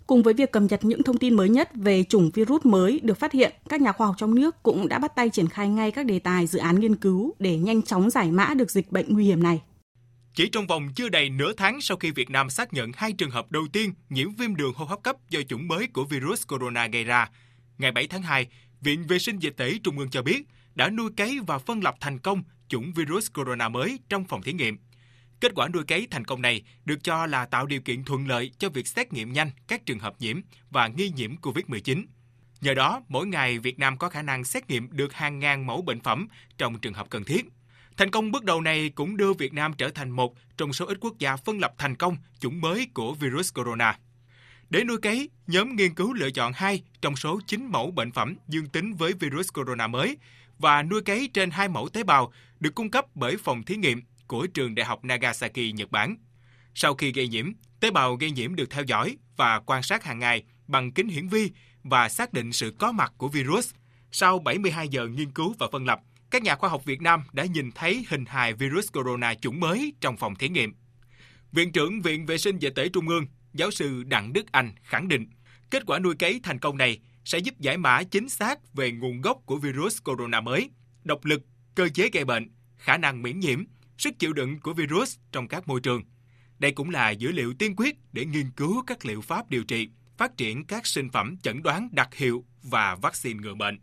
Cùng 0.07 0.23
với 0.23 0.33
việc 0.33 0.51
cập 0.51 0.63
nhật 0.63 0.85
những 0.85 1.03
thông 1.03 1.17
tin 1.17 1.33
mới 1.33 1.49
nhất 1.49 1.69
về 1.75 2.03
chủng 2.03 2.31
virus 2.33 2.65
mới 2.65 2.99
được 3.03 3.19
phát 3.19 3.31
hiện, 3.31 3.53
các 3.69 3.81
nhà 3.81 3.91
khoa 3.91 4.07
học 4.07 4.15
trong 4.17 4.35
nước 4.35 4.63
cũng 4.63 4.87
đã 4.87 4.99
bắt 4.99 5.11
tay 5.15 5.29
triển 5.29 5.47
khai 5.47 5.69
ngay 5.69 5.91
các 5.91 6.05
đề 6.05 6.19
tài 6.19 6.47
dự 6.47 6.59
án 6.59 6.79
nghiên 6.79 6.95
cứu 6.95 7.33
để 7.39 7.57
nhanh 7.57 7.81
chóng 7.81 8.09
giải 8.09 8.31
mã 8.31 8.53
được 8.53 8.71
dịch 8.71 8.91
bệnh 8.91 9.13
nguy 9.13 9.25
hiểm 9.25 9.43
này. 9.43 9.61
Chỉ 10.33 10.49
trong 10.49 10.67
vòng 10.67 10.89
chưa 10.95 11.09
đầy 11.09 11.29
nửa 11.29 11.53
tháng 11.57 11.81
sau 11.81 11.97
khi 11.97 12.11
Việt 12.11 12.29
Nam 12.29 12.49
xác 12.49 12.73
nhận 12.73 12.91
hai 12.95 13.13
trường 13.13 13.31
hợp 13.31 13.51
đầu 13.51 13.67
tiên 13.73 13.93
nhiễm 14.09 14.35
viêm 14.35 14.55
đường 14.55 14.73
hô 14.73 14.85
hấp 14.85 15.03
cấp 15.03 15.15
do 15.29 15.39
chủng 15.41 15.67
mới 15.67 15.87
của 15.87 16.03
virus 16.03 16.47
corona 16.47 16.87
gây 16.87 17.03
ra, 17.03 17.29
ngày 17.77 17.91
7 17.91 18.07
tháng 18.07 18.21
2, 18.21 18.47
Viện 18.81 19.03
Vệ 19.07 19.19
sinh 19.19 19.39
Dịch 19.39 19.53
tễ 19.57 19.73
Trung 19.83 19.99
ương 19.99 20.09
cho 20.09 20.21
biết 20.21 20.47
đã 20.75 20.89
nuôi 20.89 21.09
cấy 21.17 21.39
và 21.47 21.57
phân 21.57 21.83
lập 21.83 21.95
thành 21.99 22.19
công 22.19 22.43
chủng 22.67 22.93
virus 22.93 23.27
corona 23.33 23.69
mới 23.69 23.99
trong 24.09 24.25
phòng 24.25 24.41
thí 24.41 24.53
nghiệm. 24.53 24.77
Kết 25.39 25.51
quả 25.55 25.67
nuôi 25.67 25.83
cấy 25.83 26.07
thành 26.11 26.25
công 26.25 26.41
này 26.41 26.61
được 26.85 27.03
cho 27.03 27.25
là 27.25 27.45
tạo 27.45 27.65
điều 27.65 27.81
kiện 27.81 28.03
thuận 28.03 28.27
lợi 28.27 28.51
cho 28.57 28.69
việc 28.69 28.87
xét 28.87 29.13
nghiệm 29.13 29.33
nhanh 29.33 29.51
các 29.67 29.85
trường 29.85 29.99
hợp 29.99 30.13
nhiễm 30.19 30.41
và 30.69 30.87
nghi 30.87 31.11
nhiễm 31.15 31.35
COVID-19. 31.35 32.05
Nhờ 32.61 32.73
đó, 32.73 33.01
mỗi 33.07 33.27
ngày 33.27 33.59
Việt 33.59 33.79
Nam 33.79 33.97
có 33.97 34.09
khả 34.09 34.21
năng 34.21 34.43
xét 34.43 34.69
nghiệm 34.69 34.87
được 34.91 35.13
hàng 35.13 35.39
ngàn 35.39 35.67
mẫu 35.67 35.81
bệnh 35.81 35.99
phẩm 35.99 36.27
trong 36.57 36.79
trường 36.79 36.93
hợp 36.93 37.09
cần 37.09 37.23
thiết. 37.23 37.45
Thành 37.97 38.11
công 38.11 38.31
bước 38.31 38.43
đầu 38.43 38.61
này 38.61 38.89
cũng 38.89 39.17
đưa 39.17 39.33
Việt 39.33 39.53
Nam 39.53 39.73
trở 39.73 39.89
thành 39.89 40.09
một 40.09 40.35
trong 40.57 40.73
số 40.73 40.85
ít 40.85 40.97
quốc 41.01 41.19
gia 41.19 41.35
phân 41.35 41.59
lập 41.59 41.73
thành 41.77 41.95
công 41.95 42.17
chủng 42.39 42.61
mới 42.61 42.87
của 42.93 43.13
virus 43.13 43.53
corona. 43.53 43.99
Để 44.69 44.83
nuôi 44.83 44.97
cấy, 44.97 45.29
nhóm 45.47 45.75
nghiên 45.75 45.93
cứu 45.93 46.13
lựa 46.13 46.29
chọn 46.29 46.53
2 46.53 46.83
trong 47.01 47.15
số 47.15 47.39
9 47.47 47.65
mẫu 47.71 47.91
bệnh 47.91 48.11
phẩm 48.11 48.35
dương 48.47 48.67
tính 48.67 48.93
với 48.93 49.13
virus 49.13 49.49
corona 49.53 49.87
mới 49.87 50.17
và 50.59 50.83
nuôi 50.83 51.01
cấy 51.01 51.29
trên 51.33 51.51
2 51.51 51.67
mẫu 51.67 51.89
tế 51.89 52.03
bào 52.03 52.33
được 52.59 52.75
cung 52.75 52.91
cấp 52.91 53.05
bởi 53.15 53.37
phòng 53.37 53.63
thí 53.63 53.75
nghiệm 53.75 54.01
của 54.27 54.47
trường 54.47 54.75
đại 54.75 54.85
học 54.85 55.05
Nagasaki, 55.05 55.73
Nhật 55.73 55.91
Bản. 55.91 56.15
Sau 56.75 56.95
khi 56.95 57.11
gây 57.11 57.27
nhiễm, 57.27 57.51
tế 57.79 57.91
bào 57.91 58.15
gây 58.15 58.31
nhiễm 58.31 58.55
được 58.55 58.69
theo 58.69 58.83
dõi 58.83 59.17
và 59.37 59.59
quan 59.59 59.83
sát 59.83 60.03
hàng 60.03 60.19
ngày 60.19 60.43
bằng 60.67 60.91
kính 60.91 61.07
hiển 61.07 61.27
vi 61.27 61.51
và 61.83 62.09
xác 62.09 62.33
định 62.33 62.53
sự 62.53 62.75
có 62.79 62.91
mặt 62.91 63.13
của 63.17 63.27
virus. 63.27 63.71
Sau 64.11 64.39
72 64.39 64.87
giờ 64.87 65.07
nghiên 65.07 65.31
cứu 65.31 65.55
và 65.59 65.67
phân 65.71 65.85
lập, 65.85 65.99
các 66.29 66.43
nhà 66.43 66.55
khoa 66.55 66.69
học 66.69 66.85
Việt 66.85 67.01
Nam 67.01 67.23
đã 67.33 67.45
nhìn 67.45 67.71
thấy 67.71 68.05
hình 68.09 68.25
hài 68.25 68.53
virus 68.53 68.91
corona 68.91 69.33
chủng 69.33 69.59
mới 69.59 69.93
trong 70.01 70.17
phòng 70.17 70.35
thí 70.35 70.49
nghiệm. 70.49 70.73
Viện 71.51 71.71
trưởng 71.71 72.01
Viện 72.01 72.25
Vệ 72.25 72.37
sinh 72.37 72.59
Dịch 72.59 72.73
tễ 72.75 72.89
Trung 72.89 73.07
ương, 73.07 73.25
giáo 73.53 73.71
sư 73.71 74.03
Đặng 74.03 74.33
Đức 74.33 74.51
Anh 74.51 74.71
khẳng 74.83 75.07
định, 75.07 75.29
kết 75.69 75.83
quả 75.85 75.99
nuôi 75.99 76.15
cấy 76.15 76.39
thành 76.43 76.59
công 76.59 76.77
này 76.77 76.99
sẽ 77.25 77.37
giúp 77.37 77.59
giải 77.59 77.77
mã 77.77 78.03
chính 78.03 78.29
xác 78.29 78.73
về 78.73 78.91
nguồn 78.91 79.21
gốc 79.21 79.37
của 79.45 79.57
virus 79.57 79.97
corona 80.03 80.41
mới, 80.41 80.69
độc 81.03 81.25
lực, 81.25 81.41
cơ 81.75 81.89
chế 81.89 82.09
gây 82.13 82.25
bệnh, 82.25 82.49
khả 82.77 82.97
năng 82.97 83.21
miễn 83.21 83.39
nhiễm 83.39 83.63
sức 83.97 84.19
chịu 84.19 84.33
đựng 84.33 84.59
của 84.59 84.73
virus 84.73 85.17
trong 85.31 85.47
các 85.47 85.67
môi 85.67 85.79
trường. 85.79 86.03
Đây 86.59 86.71
cũng 86.71 86.89
là 86.89 87.11
dữ 87.11 87.31
liệu 87.31 87.53
tiên 87.59 87.75
quyết 87.77 87.95
để 88.13 88.25
nghiên 88.25 88.51
cứu 88.55 88.83
các 88.87 89.05
liệu 89.05 89.21
pháp 89.21 89.49
điều 89.49 89.63
trị, 89.63 89.89
phát 90.17 90.37
triển 90.37 90.65
các 90.65 90.87
sinh 90.87 91.09
phẩm 91.09 91.37
chẩn 91.43 91.63
đoán 91.63 91.89
đặc 91.91 92.15
hiệu 92.15 92.43
và 92.63 92.95
vaccine 93.01 93.39
ngừa 93.39 93.55
bệnh. 93.55 93.79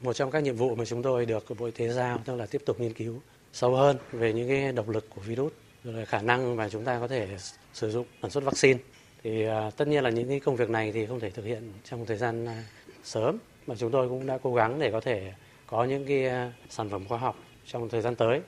Một 0.00 0.12
trong 0.12 0.30
các 0.30 0.42
nhiệm 0.42 0.56
vụ 0.56 0.74
mà 0.74 0.84
chúng 0.84 1.02
tôi 1.02 1.26
được 1.26 1.44
Bộ 1.58 1.66
Y 1.66 1.72
tế 1.72 1.88
giao 1.88 2.20
đó 2.26 2.34
là 2.34 2.46
tiếp 2.46 2.62
tục 2.66 2.80
nghiên 2.80 2.92
cứu 2.92 3.22
sâu 3.52 3.76
hơn 3.76 3.96
về 4.12 4.32
những 4.32 4.48
cái 4.48 4.72
độc 4.72 4.88
lực 4.88 5.10
của 5.10 5.20
virus, 5.20 5.52
rồi 5.84 6.06
khả 6.06 6.22
năng 6.22 6.56
mà 6.56 6.68
chúng 6.68 6.84
ta 6.84 6.98
có 7.00 7.08
thể 7.08 7.36
sử 7.72 7.90
dụng 7.90 8.06
sản 8.22 8.30
xuất 8.30 8.44
vaccine. 8.44 8.78
Thì 9.22 9.44
à, 9.44 9.70
tất 9.76 9.88
nhiên 9.88 10.04
là 10.04 10.10
những 10.10 10.28
cái 10.28 10.40
công 10.40 10.56
việc 10.56 10.70
này 10.70 10.92
thì 10.92 11.06
không 11.06 11.20
thể 11.20 11.30
thực 11.30 11.44
hiện 11.44 11.72
trong 11.84 12.06
thời 12.06 12.16
gian 12.16 12.46
à, 12.46 12.64
sớm, 13.04 13.38
mà 13.66 13.74
chúng 13.78 13.90
tôi 13.90 14.08
cũng 14.08 14.26
đã 14.26 14.38
cố 14.42 14.54
gắng 14.54 14.78
để 14.78 14.90
có 14.90 15.00
thể 15.00 15.32
có 15.66 15.84
những 15.84 16.06
cái 16.06 16.24
à, 16.24 16.52
sản 16.68 16.90
phẩm 16.90 17.04
khoa 17.04 17.18
học 17.18 17.38
trong 17.66 17.88
thời 17.88 18.00
gian 18.00 18.14
tới 18.14 18.40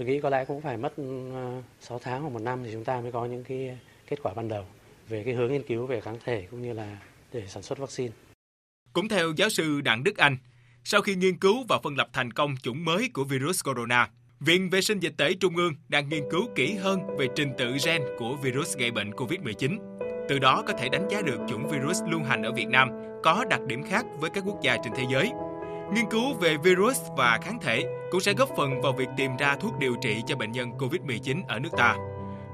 tôi 0.00 0.06
nghĩ 0.06 0.20
có 0.20 0.30
lẽ 0.30 0.44
cũng 0.44 0.60
phải 0.60 0.76
mất 0.76 0.92
ờ, 1.34 1.62
6 1.80 1.98
tháng 1.98 2.22
hoặc 2.22 2.28
một 2.28 2.42
năm 2.42 2.60
thì 2.64 2.70
chúng 2.72 2.84
ta 2.84 3.00
mới 3.00 3.12
có 3.12 3.26
những 3.26 3.44
cái 3.44 3.78
kết 4.08 4.16
quả 4.22 4.34
ban 4.34 4.48
đầu 4.48 4.64
về 5.08 5.22
cái 5.24 5.34
hướng 5.34 5.52
nghiên 5.52 5.62
cứu 5.62 5.86
về 5.86 6.00
kháng 6.00 6.18
thể 6.24 6.46
cũng 6.50 6.62
như 6.62 6.72
là 6.72 6.98
để 7.32 7.42
sản 7.48 7.62
xuất 7.62 7.78
vaccine. 7.78 8.12
Cũng 8.92 9.08
theo 9.08 9.32
giáo 9.36 9.48
sư 9.48 9.80
Đặng 9.80 10.04
Đức 10.04 10.16
Anh, 10.16 10.36
sau 10.84 11.00
khi 11.00 11.14
nghiên 11.14 11.36
cứu 11.36 11.64
và 11.68 11.78
phân 11.82 11.96
lập 11.96 12.08
thành 12.12 12.32
công 12.32 12.54
chủng 12.62 12.84
mới 12.84 13.10
của 13.14 13.24
virus 13.24 13.64
corona, 13.64 14.10
Viện 14.40 14.70
Vệ 14.70 14.80
sinh 14.80 15.00
Dịch 15.00 15.14
tễ 15.16 15.34
Trung 15.34 15.56
ương 15.56 15.72
đang 15.88 16.08
nghiên 16.08 16.24
cứu 16.30 16.48
kỹ 16.54 16.74
hơn 16.74 17.16
về 17.18 17.26
trình 17.36 17.52
tự 17.58 17.76
gen 17.86 18.02
của 18.18 18.36
virus 18.36 18.76
gây 18.76 18.90
bệnh 18.90 19.10
COVID-19. 19.10 19.78
Từ 20.28 20.38
đó 20.38 20.62
có 20.66 20.72
thể 20.72 20.88
đánh 20.88 21.08
giá 21.10 21.22
được 21.22 21.38
chủng 21.48 21.68
virus 21.68 22.02
lưu 22.10 22.22
hành 22.22 22.42
ở 22.42 22.52
Việt 22.52 22.68
Nam 22.68 22.88
có 23.22 23.44
đặc 23.50 23.60
điểm 23.66 23.82
khác 23.82 24.06
với 24.18 24.30
các 24.30 24.44
quốc 24.46 24.58
gia 24.62 24.76
trên 24.76 24.92
thế 24.96 25.04
giới– 25.12 25.30
Nghiên 25.94 26.10
cứu 26.10 26.34
về 26.34 26.56
virus 26.56 27.00
và 27.16 27.38
kháng 27.42 27.58
thể 27.60 27.84
cũng 28.10 28.20
sẽ 28.20 28.32
góp 28.32 28.48
phần 28.56 28.80
vào 28.80 28.92
việc 28.92 29.08
tìm 29.16 29.36
ra 29.36 29.56
thuốc 29.60 29.78
điều 29.78 29.94
trị 30.02 30.22
cho 30.26 30.36
bệnh 30.36 30.52
nhân 30.52 30.70
COVID-19 30.78 31.42
ở 31.48 31.58
nước 31.58 31.70
ta. 31.76 31.96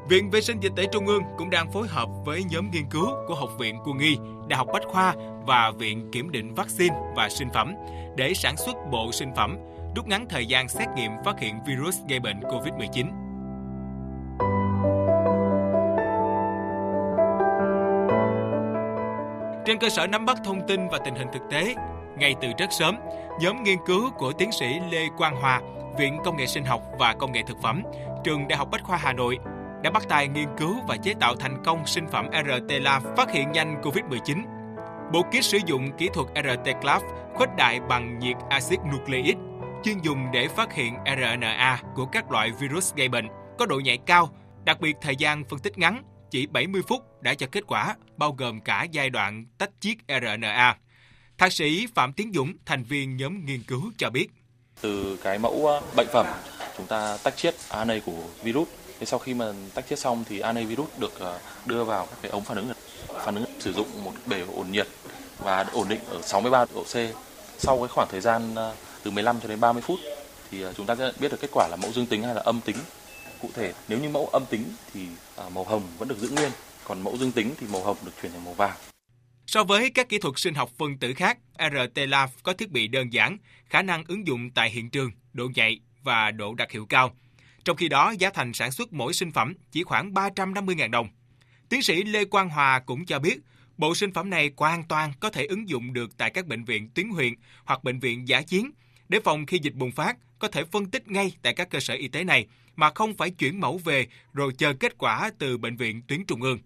Viện 0.08 0.30
Vệ 0.30 0.40
sinh 0.40 0.60
Dịch 0.60 0.72
tễ 0.76 0.86
Trung 0.92 1.06
ương 1.06 1.22
cũng 1.38 1.50
đang 1.50 1.72
phối 1.72 1.88
hợp 1.88 2.08
với 2.24 2.44
nhóm 2.50 2.70
nghiên 2.70 2.86
cứu 2.90 3.06
của 3.28 3.34
Học 3.34 3.50
viện 3.58 3.78
Quân 3.84 3.98
y, 3.98 4.16
Đại 4.48 4.56
học 4.56 4.68
Bách 4.72 4.82
khoa 4.86 5.14
và 5.46 5.72
Viện 5.78 6.10
Kiểm 6.12 6.30
định 6.30 6.54
Vaccine 6.54 6.96
và 7.16 7.28
Sinh 7.28 7.48
phẩm 7.54 7.74
để 8.16 8.34
sản 8.34 8.56
xuất 8.56 8.76
bộ 8.90 9.12
sinh 9.12 9.30
phẩm, 9.36 9.56
rút 9.96 10.06
ngắn 10.06 10.26
thời 10.28 10.46
gian 10.46 10.68
xét 10.68 10.88
nghiệm 10.96 11.10
phát 11.24 11.40
hiện 11.40 11.54
virus 11.66 11.96
gây 12.08 12.20
bệnh 12.20 12.40
COVID-19. 12.40 13.06
Trên 19.66 19.78
cơ 19.78 19.88
sở 19.88 20.06
nắm 20.06 20.26
bắt 20.26 20.38
thông 20.44 20.66
tin 20.66 20.88
và 20.88 20.98
tình 21.04 21.14
hình 21.14 21.28
thực 21.32 21.42
tế, 21.50 21.74
ngay 22.18 22.34
từ 22.40 22.48
rất 22.58 22.72
sớm, 22.72 22.96
nhóm 23.40 23.62
nghiên 23.62 23.78
cứu 23.86 24.10
của 24.10 24.32
tiến 24.32 24.52
sĩ 24.52 24.80
Lê 24.90 25.06
Quang 25.16 25.36
Hòa, 25.36 25.60
Viện 25.98 26.18
Công 26.24 26.36
nghệ 26.36 26.46
Sinh 26.46 26.64
học 26.64 26.82
và 26.98 27.14
Công 27.14 27.32
nghệ 27.32 27.42
Thực 27.46 27.62
phẩm, 27.62 27.82
Trường 28.24 28.48
Đại 28.48 28.58
học 28.58 28.68
Bách 28.70 28.84
khoa 28.84 28.96
Hà 28.96 29.12
Nội 29.12 29.38
đã 29.82 29.90
bắt 29.90 30.08
tay 30.08 30.28
nghiên 30.28 30.48
cứu 30.58 30.76
và 30.88 30.96
chế 30.96 31.14
tạo 31.20 31.34
thành 31.36 31.62
công 31.64 31.86
sinh 31.86 32.06
phẩm 32.08 32.28
RT-Lab 32.30 33.00
phát 33.16 33.32
hiện 33.32 33.52
nhanh 33.52 33.80
COVID-19. 33.82 34.42
Bộ 35.12 35.22
kit 35.22 35.44
sử 35.44 35.58
dụng 35.66 35.92
kỹ 35.98 36.08
thuật 36.14 36.26
RT-Clav 36.34 37.00
khuếch 37.34 37.48
đại 37.56 37.80
bằng 37.80 38.18
nhiệt 38.18 38.36
axit 38.50 38.78
nucleic, 38.92 39.36
chuyên 39.84 39.98
dùng 40.02 40.26
để 40.32 40.48
phát 40.48 40.72
hiện 40.72 40.94
RNA 41.16 41.78
của 41.94 42.06
các 42.06 42.30
loại 42.30 42.50
virus 42.50 42.94
gây 42.94 43.08
bệnh, 43.08 43.28
có 43.58 43.66
độ 43.66 43.80
nhạy 43.80 43.98
cao, 44.06 44.28
đặc 44.64 44.80
biệt 44.80 44.96
thời 45.00 45.16
gian 45.16 45.44
phân 45.44 45.58
tích 45.58 45.78
ngắn, 45.78 46.02
chỉ 46.30 46.46
70 46.46 46.82
phút 46.88 47.22
đã 47.22 47.34
cho 47.34 47.46
kết 47.52 47.64
quả, 47.66 47.96
bao 48.16 48.32
gồm 48.32 48.60
cả 48.60 48.86
giai 48.90 49.10
đoạn 49.10 49.44
tách 49.58 49.70
chiết 49.80 49.96
RNA. 50.08 50.76
Thạc 51.38 51.52
sĩ 51.52 51.86
Phạm 51.94 52.12
Tiến 52.12 52.32
Dũng, 52.34 52.52
thành 52.66 52.84
viên 52.84 53.16
nhóm 53.16 53.46
nghiên 53.46 53.62
cứu 53.62 53.92
cho 53.98 54.10
biết. 54.10 54.26
Từ 54.80 55.18
cái 55.22 55.38
mẫu 55.38 55.66
ờ, 55.66 55.82
bệnh 55.96 56.06
phẩm, 56.12 56.26
chúng 56.76 56.86
ta 56.86 57.18
tách 57.22 57.36
chiết 57.36 57.54
RNA 57.70 57.98
của 58.06 58.22
virus. 58.42 58.68
Thế 58.98 59.06
sau 59.06 59.18
khi 59.18 59.34
mà 59.34 59.52
tách 59.74 59.88
chiết 59.88 59.98
xong 59.98 60.24
thì 60.28 60.38
RNA 60.38 60.62
virus 60.68 60.88
được 60.98 61.18
ờ, 61.18 61.38
đưa 61.66 61.84
vào 61.84 62.06
các 62.06 62.16
cái 62.22 62.30
ống 62.30 62.44
phản 62.44 62.56
ứng. 62.56 62.68
Phản 63.24 63.34
ứng 63.34 63.44
sử 63.60 63.72
dụng 63.72 64.04
một 64.04 64.12
bể 64.26 64.40
ổn 64.40 64.72
nhiệt 64.72 64.86
và 65.38 65.66
ổn 65.72 65.88
định 65.88 66.00
ở 66.08 66.22
63 66.22 66.64
độ 66.74 66.84
C. 66.84 66.94
Sau 67.58 67.78
cái 67.78 67.88
khoảng 67.88 68.08
thời 68.10 68.20
gian 68.20 68.54
ờ, 68.54 68.74
từ 69.02 69.10
15 69.10 69.40
cho 69.40 69.48
đến 69.48 69.60
30 69.60 69.82
phút 69.82 70.00
thì 70.50 70.64
chúng 70.76 70.86
ta 70.86 70.96
sẽ 70.96 71.12
biết 71.20 71.30
được 71.30 71.40
kết 71.40 71.50
quả 71.52 71.68
là 71.68 71.76
mẫu 71.76 71.92
dương 71.92 72.06
tính 72.06 72.22
hay 72.22 72.34
là 72.34 72.42
âm 72.44 72.60
tính. 72.60 72.76
Cụ 73.42 73.48
thể, 73.54 73.72
nếu 73.88 73.98
như 73.98 74.08
mẫu 74.08 74.26
âm 74.26 74.46
tính 74.46 74.64
thì 74.94 75.00
màu 75.54 75.64
hồng 75.64 75.82
vẫn 75.98 76.08
được 76.08 76.18
giữ 76.18 76.28
nguyên, 76.28 76.50
còn 76.84 77.02
mẫu 77.02 77.16
dương 77.16 77.32
tính 77.32 77.54
thì 77.60 77.66
màu 77.72 77.82
hồng 77.82 77.96
được 78.04 78.12
chuyển 78.22 78.32
thành 78.32 78.44
màu 78.44 78.54
vàng. 78.54 78.76
So 79.46 79.64
với 79.64 79.90
các 79.90 80.08
kỹ 80.08 80.18
thuật 80.18 80.34
sinh 80.36 80.54
học 80.54 80.70
phân 80.78 80.98
tử 80.98 81.14
khác, 81.14 81.38
RT-Lab 81.58 82.28
có 82.42 82.52
thiết 82.52 82.70
bị 82.70 82.88
đơn 82.88 83.12
giản, 83.12 83.38
khả 83.68 83.82
năng 83.82 84.04
ứng 84.08 84.26
dụng 84.26 84.50
tại 84.50 84.70
hiện 84.70 84.90
trường, 84.90 85.10
độ 85.32 85.48
nhạy 85.54 85.80
và 86.02 86.30
độ 86.30 86.54
đặc 86.54 86.70
hiệu 86.70 86.86
cao. 86.86 87.16
Trong 87.64 87.76
khi 87.76 87.88
đó, 87.88 88.14
giá 88.18 88.30
thành 88.30 88.52
sản 88.52 88.72
xuất 88.72 88.92
mỗi 88.92 89.14
sinh 89.14 89.32
phẩm 89.32 89.54
chỉ 89.72 89.82
khoảng 89.82 90.12
350.000 90.12 90.90
đồng. 90.90 91.08
Tiến 91.68 91.82
sĩ 91.82 92.02
Lê 92.02 92.24
Quang 92.24 92.50
Hòa 92.50 92.80
cũng 92.86 93.06
cho 93.06 93.18
biết, 93.18 93.38
bộ 93.78 93.94
sinh 93.94 94.12
phẩm 94.12 94.30
này 94.30 94.50
hoàn 94.56 94.82
toàn 94.88 95.12
có 95.20 95.30
thể 95.30 95.46
ứng 95.46 95.68
dụng 95.68 95.92
được 95.92 96.16
tại 96.16 96.30
các 96.30 96.46
bệnh 96.46 96.64
viện 96.64 96.90
tuyến 96.94 97.08
huyện 97.08 97.34
hoặc 97.64 97.84
bệnh 97.84 97.98
viện 97.98 98.28
giả 98.28 98.42
chiến 98.42 98.70
để 99.08 99.20
phòng 99.24 99.46
khi 99.46 99.58
dịch 99.62 99.74
bùng 99.74 99.92
phát 99.92 100.16
có 100.38 100.48
thể 100.48 100.64
phân 100.64 100.90
tích 100.90 101.08
ngay 101.08 101.32
tại 101.42 101.54
các 101.54 101.70
cơ 101.70 101.80
sở 101.80 101.94
y 101.94 102.08
tế 102.08 102.24
này 102.24 102.46
mà 102.76 102.90
không 102.94 103.16
phải 103.16 103.30
chuyển 103.30 103.60
mẫu 103.60 103.80
về 103.84 104.06
rồi 104.32 104.52
chờ 104.58 104.72
kết 104.72 104.98
quả 104.98 105.30
từ 105.38 105.58
bệnh 105.58 105.76
viện 105.76 106.02
tuyến 106.02 106.24
trung 106.26 106.42
ương. 106.42 106.58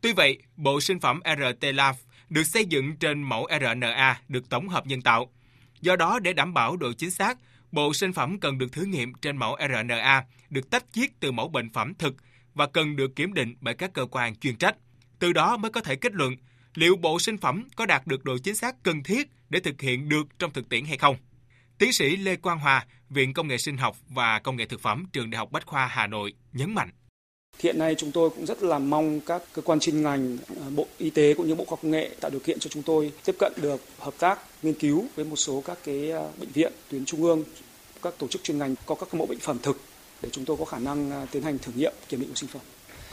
Tuy 0.00 0.12
vậy, 0.12 0.38
bộ 0.56 0.80
sinh 0.80 1.00
phẩm 1.00 1.20
RT 1.24 1.64
Lab 1.74 1.96
được 2.28 2.44
xây 2.44 2.64
dựng 2.64 2.96
trên 2.96 3.22
mẫu 3.22 3.48
RNA 3.60 4.20
được 4.28 4.48
tổng 4.48 4.68
hợp 4.68 4.86
nhân 4.86 5.02
tạo. 5.02 5.32
Do 5.80 5.96
đó, 5.96 6.18
để 6.18 6.32
đảm 6.32 6.54
bảo 6.54 6.76
độ 6.76 6.92
chính 6.92 7.10
xác, 7.10 7.38
bộ 7.72 7.94
sinh 7.94 8.12
phẩm 8.12 8.40
cần 8.40 8.58
được 8.58 8.72
thử 8.72 8.84
nghiệm 8.84 9.14
trên 9.14 9.36
mẫu 9.36 9.56
RNA 9.68 10.24
được 10.50 10.70
tách 10.70 10.84
chiết 10.92 11.10
từ 11.20 11.32
mẫu 11.32 11.48
bệnh 11.48 11.70
phẩm 11.72 11.94
thực 11.94 12.16
và 12.54 12.66
cần 12.66 12.96
được 12.96 13.16
kiểm 13.16 13.34
định 13.34 13.54
bởi 13.60 13.74
các 13.74 13.92
cơ 13.92 14.06
quan 14.10 14.36
chuyên 14.36 14.56
trách. 14.56 14.76
Từ 15.18 15.32
đó 15.32 15.56
mới 15.56 15.70
có 15.70 15.80
thể 15.80 15.96
kết 15.96 16.14
luận 16.14 16.34
liệu 16.74 16.96
bộ 16.96 17.18
sinh 17.18 17.38
phẩm 17.38 17.68
có 17.76 17.86
đạt 17.86 18.06
được 18.06 18.24
độ 18.24 18.38
chính 18.38 18.56
xác 18.56 18.82
cần 18.82 19.02
thiết 19.02 19.28
để 19.50 19.60
thực 19.60 19.80
hiện 19.80 20.08
được 20.08 20.38
trong 20.38 20.52
thực 20.52 20.68
tiễn 20.68 20.84
hay 20.84 20.98
không. 20.98 21.16
Tiến 21.78 21.92
sĩ 21.92 22.16
Lê 22.16 22.36
Quang 22.36 22.58
Hòa, 22.58 22.86
Viện 23.10 23.34
Công 23.34 23.48
nghệ 23.48 23.58
Sinh 23.58 23.76
học 23.76 23.96
và 24.08 24.38
Công 24.38 24.56
nghệ 24.56 24.66
Thực 24.66 24.80
phẩm 24.80 25.04
Trường 25.12 25.30
Đại 25.30 25.38
học 25.38 25.52
Bách 25.52 25.66
khoa 25.66 25.86
Hà 25.86 26.06
Nội 26.06 26.34
nhấn 26.52 26.74
mạnh. 26.74 26.90
Hiện 27.62 27.78
nay 27.78 27.94
chúng 27.94 28.12
tôi 28.12 28.30
cũng 28.30 28.46
rất 28.46 28.62
là 28.62 28.78
mong 28.78 29.20
các 29.20 29.42
cơ 29.52 29.62
quan 29.62 29.80
chuyên 29.80 30.02
ngành, 30.02 30.38
à, 30.48 30.66
Bộ 30.76 30.86
Y 30.98 31.10
tế 31.10 31.34
cũng 31.34 31.48
như 31.48 31.54
Bộ 31.54 31.64
Khoa 31.64 31.70
học 31.70 31.78
Công 31.82 31.90
nghệ 31.90 32.10
tạo 32.20 32.30
điều 32.30 32.40
kiện 32.40 32.58
cho 32.58 32.70
chúng 32.70 32.82
tôi 32.82 33.12
tiếp 33.24 33.36
cận 33.38 33.52
được 33.56 33.80
hợp 33.98 34.14
tác 34.18 34.38
nghiên 34.62 34.74
cứu 34.74 35.04
với 35.16 35.24
một 35.24 35.36
số 35.36 35.62
các 35.66 35.78
cái 35.84 36.12
à, 36.12 36.22
bệnh 36.40 36.48
viện 36.52 36.72
tuyến 36.90 37.04
trung 37.04 37.22
ương, 37.22 37.44
các 38.02 38.14
tổ 38.18 38.28
chức 38.28 38.42
chuyên 38.42 38.58
ngành 38.58 38.74
có 38.86 38.94
các 38.94 39.14
mẫu 39.14 39.26
bệnh 39.26 39.38
phẩm 39.38 39.58
thực 39.62 39.80
để 40.22 40.28
chúng 40.32 40.44
tôi 40.44 40.56
có 40.56 40.64
khả 40.64 40.78
năng 40.78 41.10
à, 41.10 41.26
tiến 41.32 41.42
hành 41.42 41.58
thử 41.58 41.72
nghiệm 41.76 41.92
kiểm 42.08 42.20
định 42.20 42.28
của 42.28 42.34
sinh 42.34 42.50
phẩm. 42.50 42.62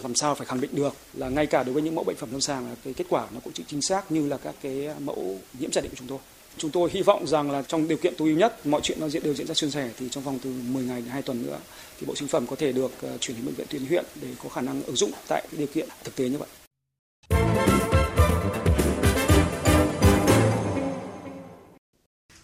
Làm 0.02 0.16
sao 0.16 0.36
phải 0.36 0.48
khẳng 0.48 0.62
định 0.62 0.72
được 0.74 0.94
là 1.14 1.30
ngay 1.30 1.46
cả 1.46 1.64
đối 1.64 1.74
với 1.74 1.84
những 1.84 1.96
mẫu 1.96 2.04
bệnh 2.04 2.18
phẩm 2.18 2.32
lâm 2.32 2.42
sàng 2.42 2.70
là 2.70 2.75
cái 2.84 2.94
kết 2.94 3.06
quả 3.10 3.28
nó 3.34 3.40
cũng 3.44 3.54
chính 3.68 3.82
xác 3.82 4.12
như 4.12 4.28
là 4.28 4.38
các 4.38 4.56
cái 4.62 4.90
mẫu 5.00 5.40
nhiễm 5.60 5.72
giả 5.72 5.82
định 5.82 5.92
của 5.92 5.98
chúng 5.98 6.08
tôi. 6.08 6.20
Chúng 6.57 6.71
tôi 6.71 6.89
hy 6.93 7.01
vọng 7.01 7.27
rằng 7.27 7.51
là 7.51 7.62
trong 7.62 7.88
điều 7.88 7.97
kiện 7.97 8.13
tối 8.17 8.27
ưu 8.27 8.38
nhất, 8.38 8.67
mọi 8.67 8.81
chuyện 8.83 8.97
nó 9.01 9.09
diễn 9.09 9.24
đều 9.24 9.33
diễn 9.33 9.47
ra 9.47 9.53
suôn 9.53 9.71
sẻ 9.71 9.89
thì 10.00 10.09
trong 10.09 10.24
vòng 10.24 10.39
từ 10.43 10.53
10 10.67 10.83
ngày 10.83 11.01
đến 11.01 11.09
2 11.09 11.21
tuần 11.21 11.43
nữa 11.43 11.57
thì 12.00 12.07
bộ 12.07 12.15
sinh 12.15 12.27
phẩm 12.27 12.47
có 12.47 12.55
thể 12.55 12.71
được 12.71 12.91
ờ, 13.01 13.17
chuyển 13.17 13.38
đến 13.38 13.45
bệnh 13.45 13.55
viện 13.55 13.67
tuyến 13.69 13.85
huyện 13.85 14.05
để 14.21 14.27
có 14.43 14.50
khả 14.50 14.62
năng 14.62 14.83
ứng 14.83 14.95
dụng 14.95 15.12
tại 15.27 15.47
điều 15.51 15.67
kiện 15.67 15.89
thực 16.03 16.15
tế 16.15 16.29
như 16.29 16.38
vậy. 16.38 16.47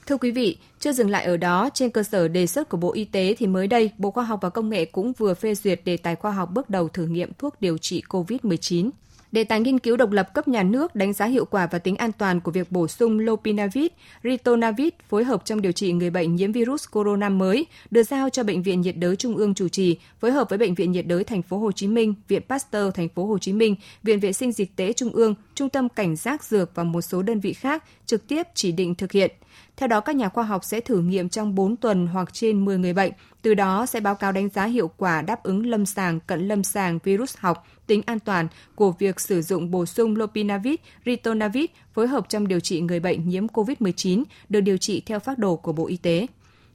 Thưa 0.06 0.18
quý 0.18 0.32
vị, 0.32 0.58
chưa 0.80 0.92
dừng 0.92 1.10
lại 1.10 1.26
ở 1.26 1.38
đó, 1.38 1.70
trên 1.74 1.90
cơ 1.90 2.04
sở 2.04 2.28
đề 2.28 2.48
xuất 2.48 2.70
của 2.70 2.78
Bộ 2.78 2.94
Y 2.94 3.06
tế 3.06 3.36
thì 3.38 3.48
mới 3.48 3.68
đây, 3.68 3.92
Bộ 3.98 4.12
Khoa 4.12 4.24
học 4.24 4.40
và 4.42 4.50
Công 4.50 4.70
nghệ 4.70 4.86
cũng 4.86 5.14
vừa 5.14 5.34
phê 5.34 5.56
duyệt 5.56 5.82
đề 5.86 5.98
tài 5.98 6.16
khoa 6.16 6.32
học 6.32 6.50
bước 6.52 6.70
đầu 6.70 6.90
thử 6.90 7.06
nghiệm 7.06 7.32
thuốc 7.38 7.62
điều 7.62 7.78
trị 7.78 8.04
COVID-19. 8.10 8.90
Đề 9.32 9.44
tài 9.44 9.60
nghiên 9.60 9.80
cứu 9.80 9.98
độc 9.98 10.12
lập 10.12 10.34
cấp 10.34 10.48
nhà 10.48 10.64
nước 10.64 10.96
đánh 10.96 11.14
giá 11.14 11.26
hiệu 11.26 11.46
quả 11.46 11.68
và 11.72 11.80
tính 11.80 11.96
an 11.96 12.12
toàn 12.12 12.42
của 12.42 12.52
việc 12.52 12.72
bổ 12.72 12.88
sung 12.88 13.20
Lopinavir, 13.20 13.88
Ritonavir 14.24 14.90
phối 15.10 15.24
hợp 15.24 15.46
trong 15.46 15.62
điều 15.62 15.72
trị 15.72 15.94
người 15.94 16.10
bệnh 16.10 16.36
nhiễm 16.36 16.52
virus 16.52 16.86
corona 16.92 17.30
mới 17.30 17.66
được 17.92 18.04
giao 18.04 18.30
cho 18.30 18.44
Bệnh 18.44 18.64
viện 18.64 18.82
nhiệt 18.82 18.98
đới 18.98 19.16
Trung 19.16 19.38
ương 19.38 19.54
chủ 19.54 19.68
trì, 19.68 19.98
phối 20.20 20.32
hợp 20.32 20.50
với 20.50 20.58
Bệnh 20.58 20.76
viện 20.76 20.92
nhiệt 20.92 21.08
đới 21.08 21.24
Thành 21.24 21.42
phố 21.42 21.58
Hồ 21.58 21.72
Chí 21.72 21.88
Minh, 21.88 22.14
Viện 22.28 22.42
Pasteur 22.50 22.96
Thành 22.96 23.10
phố 23.10 23.26
Hồ 23.26 23.38
Chí 23.38 23.54
Minh, 23.54 23.76
Viện 24.04 24.20
Vệ 24.20 24.34
sinh 24.34 24.52
Dịch 24.52 24.76
tễ 24.76 24.94
Trung 24.94 25.10
ương, 25.10 25.36
Trung 25.56 25.70
tâm 25.70 25.90
Cảnh 25.90 26.16
giác 26.16 26.44
Dược 26.44 26.76
và 26.76 26.84
một 26.84 27.02
số 27.02 27.22
đơn 27.22 27.40
vị 27.40 27.54
khác 27.54 27.84
trực 28.06 28.28
tiếp 28.28 28.48
chỉ 28.54 28.72
định 28.72 28.96
thực 28.96 29.12
hiện. 29.12 29.32
Theo 29.78 29.88
đó, 29.88 30.00
các 30.00 30.16
nhà 30.16 30.30
khoa 30.30 30.44
học 30.44 30.64
sẽ 30.64 30.80
thử 30.80 31.02
nghiệm 31.02 31.30
trong 31.30 31.56
4 31.56 31.76
tuần 31.76 32.08
hoặc 32.08 32.34
trên 32.34 32.66
10 32.66 32.78
người 32.78 32.94
bệnh, 32.94 33.12
từ 33.42 33.54
đó 33.54 33.86
sẽ 33.86 34.00
báo 34.00 34.16
cáo 34.16 34.32
đánh 34.32 34.50
giá 34.50 34.66
hiệu 34.66 34.92
quả 34.98 35.22
đáp 35.22 35.44
ứng 35.44 35.66
lâm 35.66 35.86
sàng, 35.86 36.20
cận 36.20 36.48
lâm 36.48 36.64
sàng 36.64 37.00
virus 37.04 37.38
học, 37.38 37.68
tính 37.88 38.02
an 38.06 38.20
toàn 38.20 38.48
của 38.76 38.92
việc 38.92 39.20
sử 39.20 39.42
dụng 39.42 39.72
bổ 39.72 39.86
sung 39.86 40.16
lopinavir, 40.16 40.76
ritonavir 41.06 41.66
phối 41.94 42.08
hợp 42.08 42.30
trong 42.30 42.48
điều 42.48 42.60
trị 42.60 42.82
người 42.82 43.00
bệnh 43.00 43.30
nhiễm 43.30 43.48
COVID-19 43.48 44.24
được 44.50 44.62
điều 44.62 44.78
trị 44.78 45.02
theo 45.06 45.20
phác 45.20 45.38
đồ 45.38 45.56
của 45.56 45.74
Bộ 45.74 45.88
Y 45.88 45.98
tế. 45.98 46.28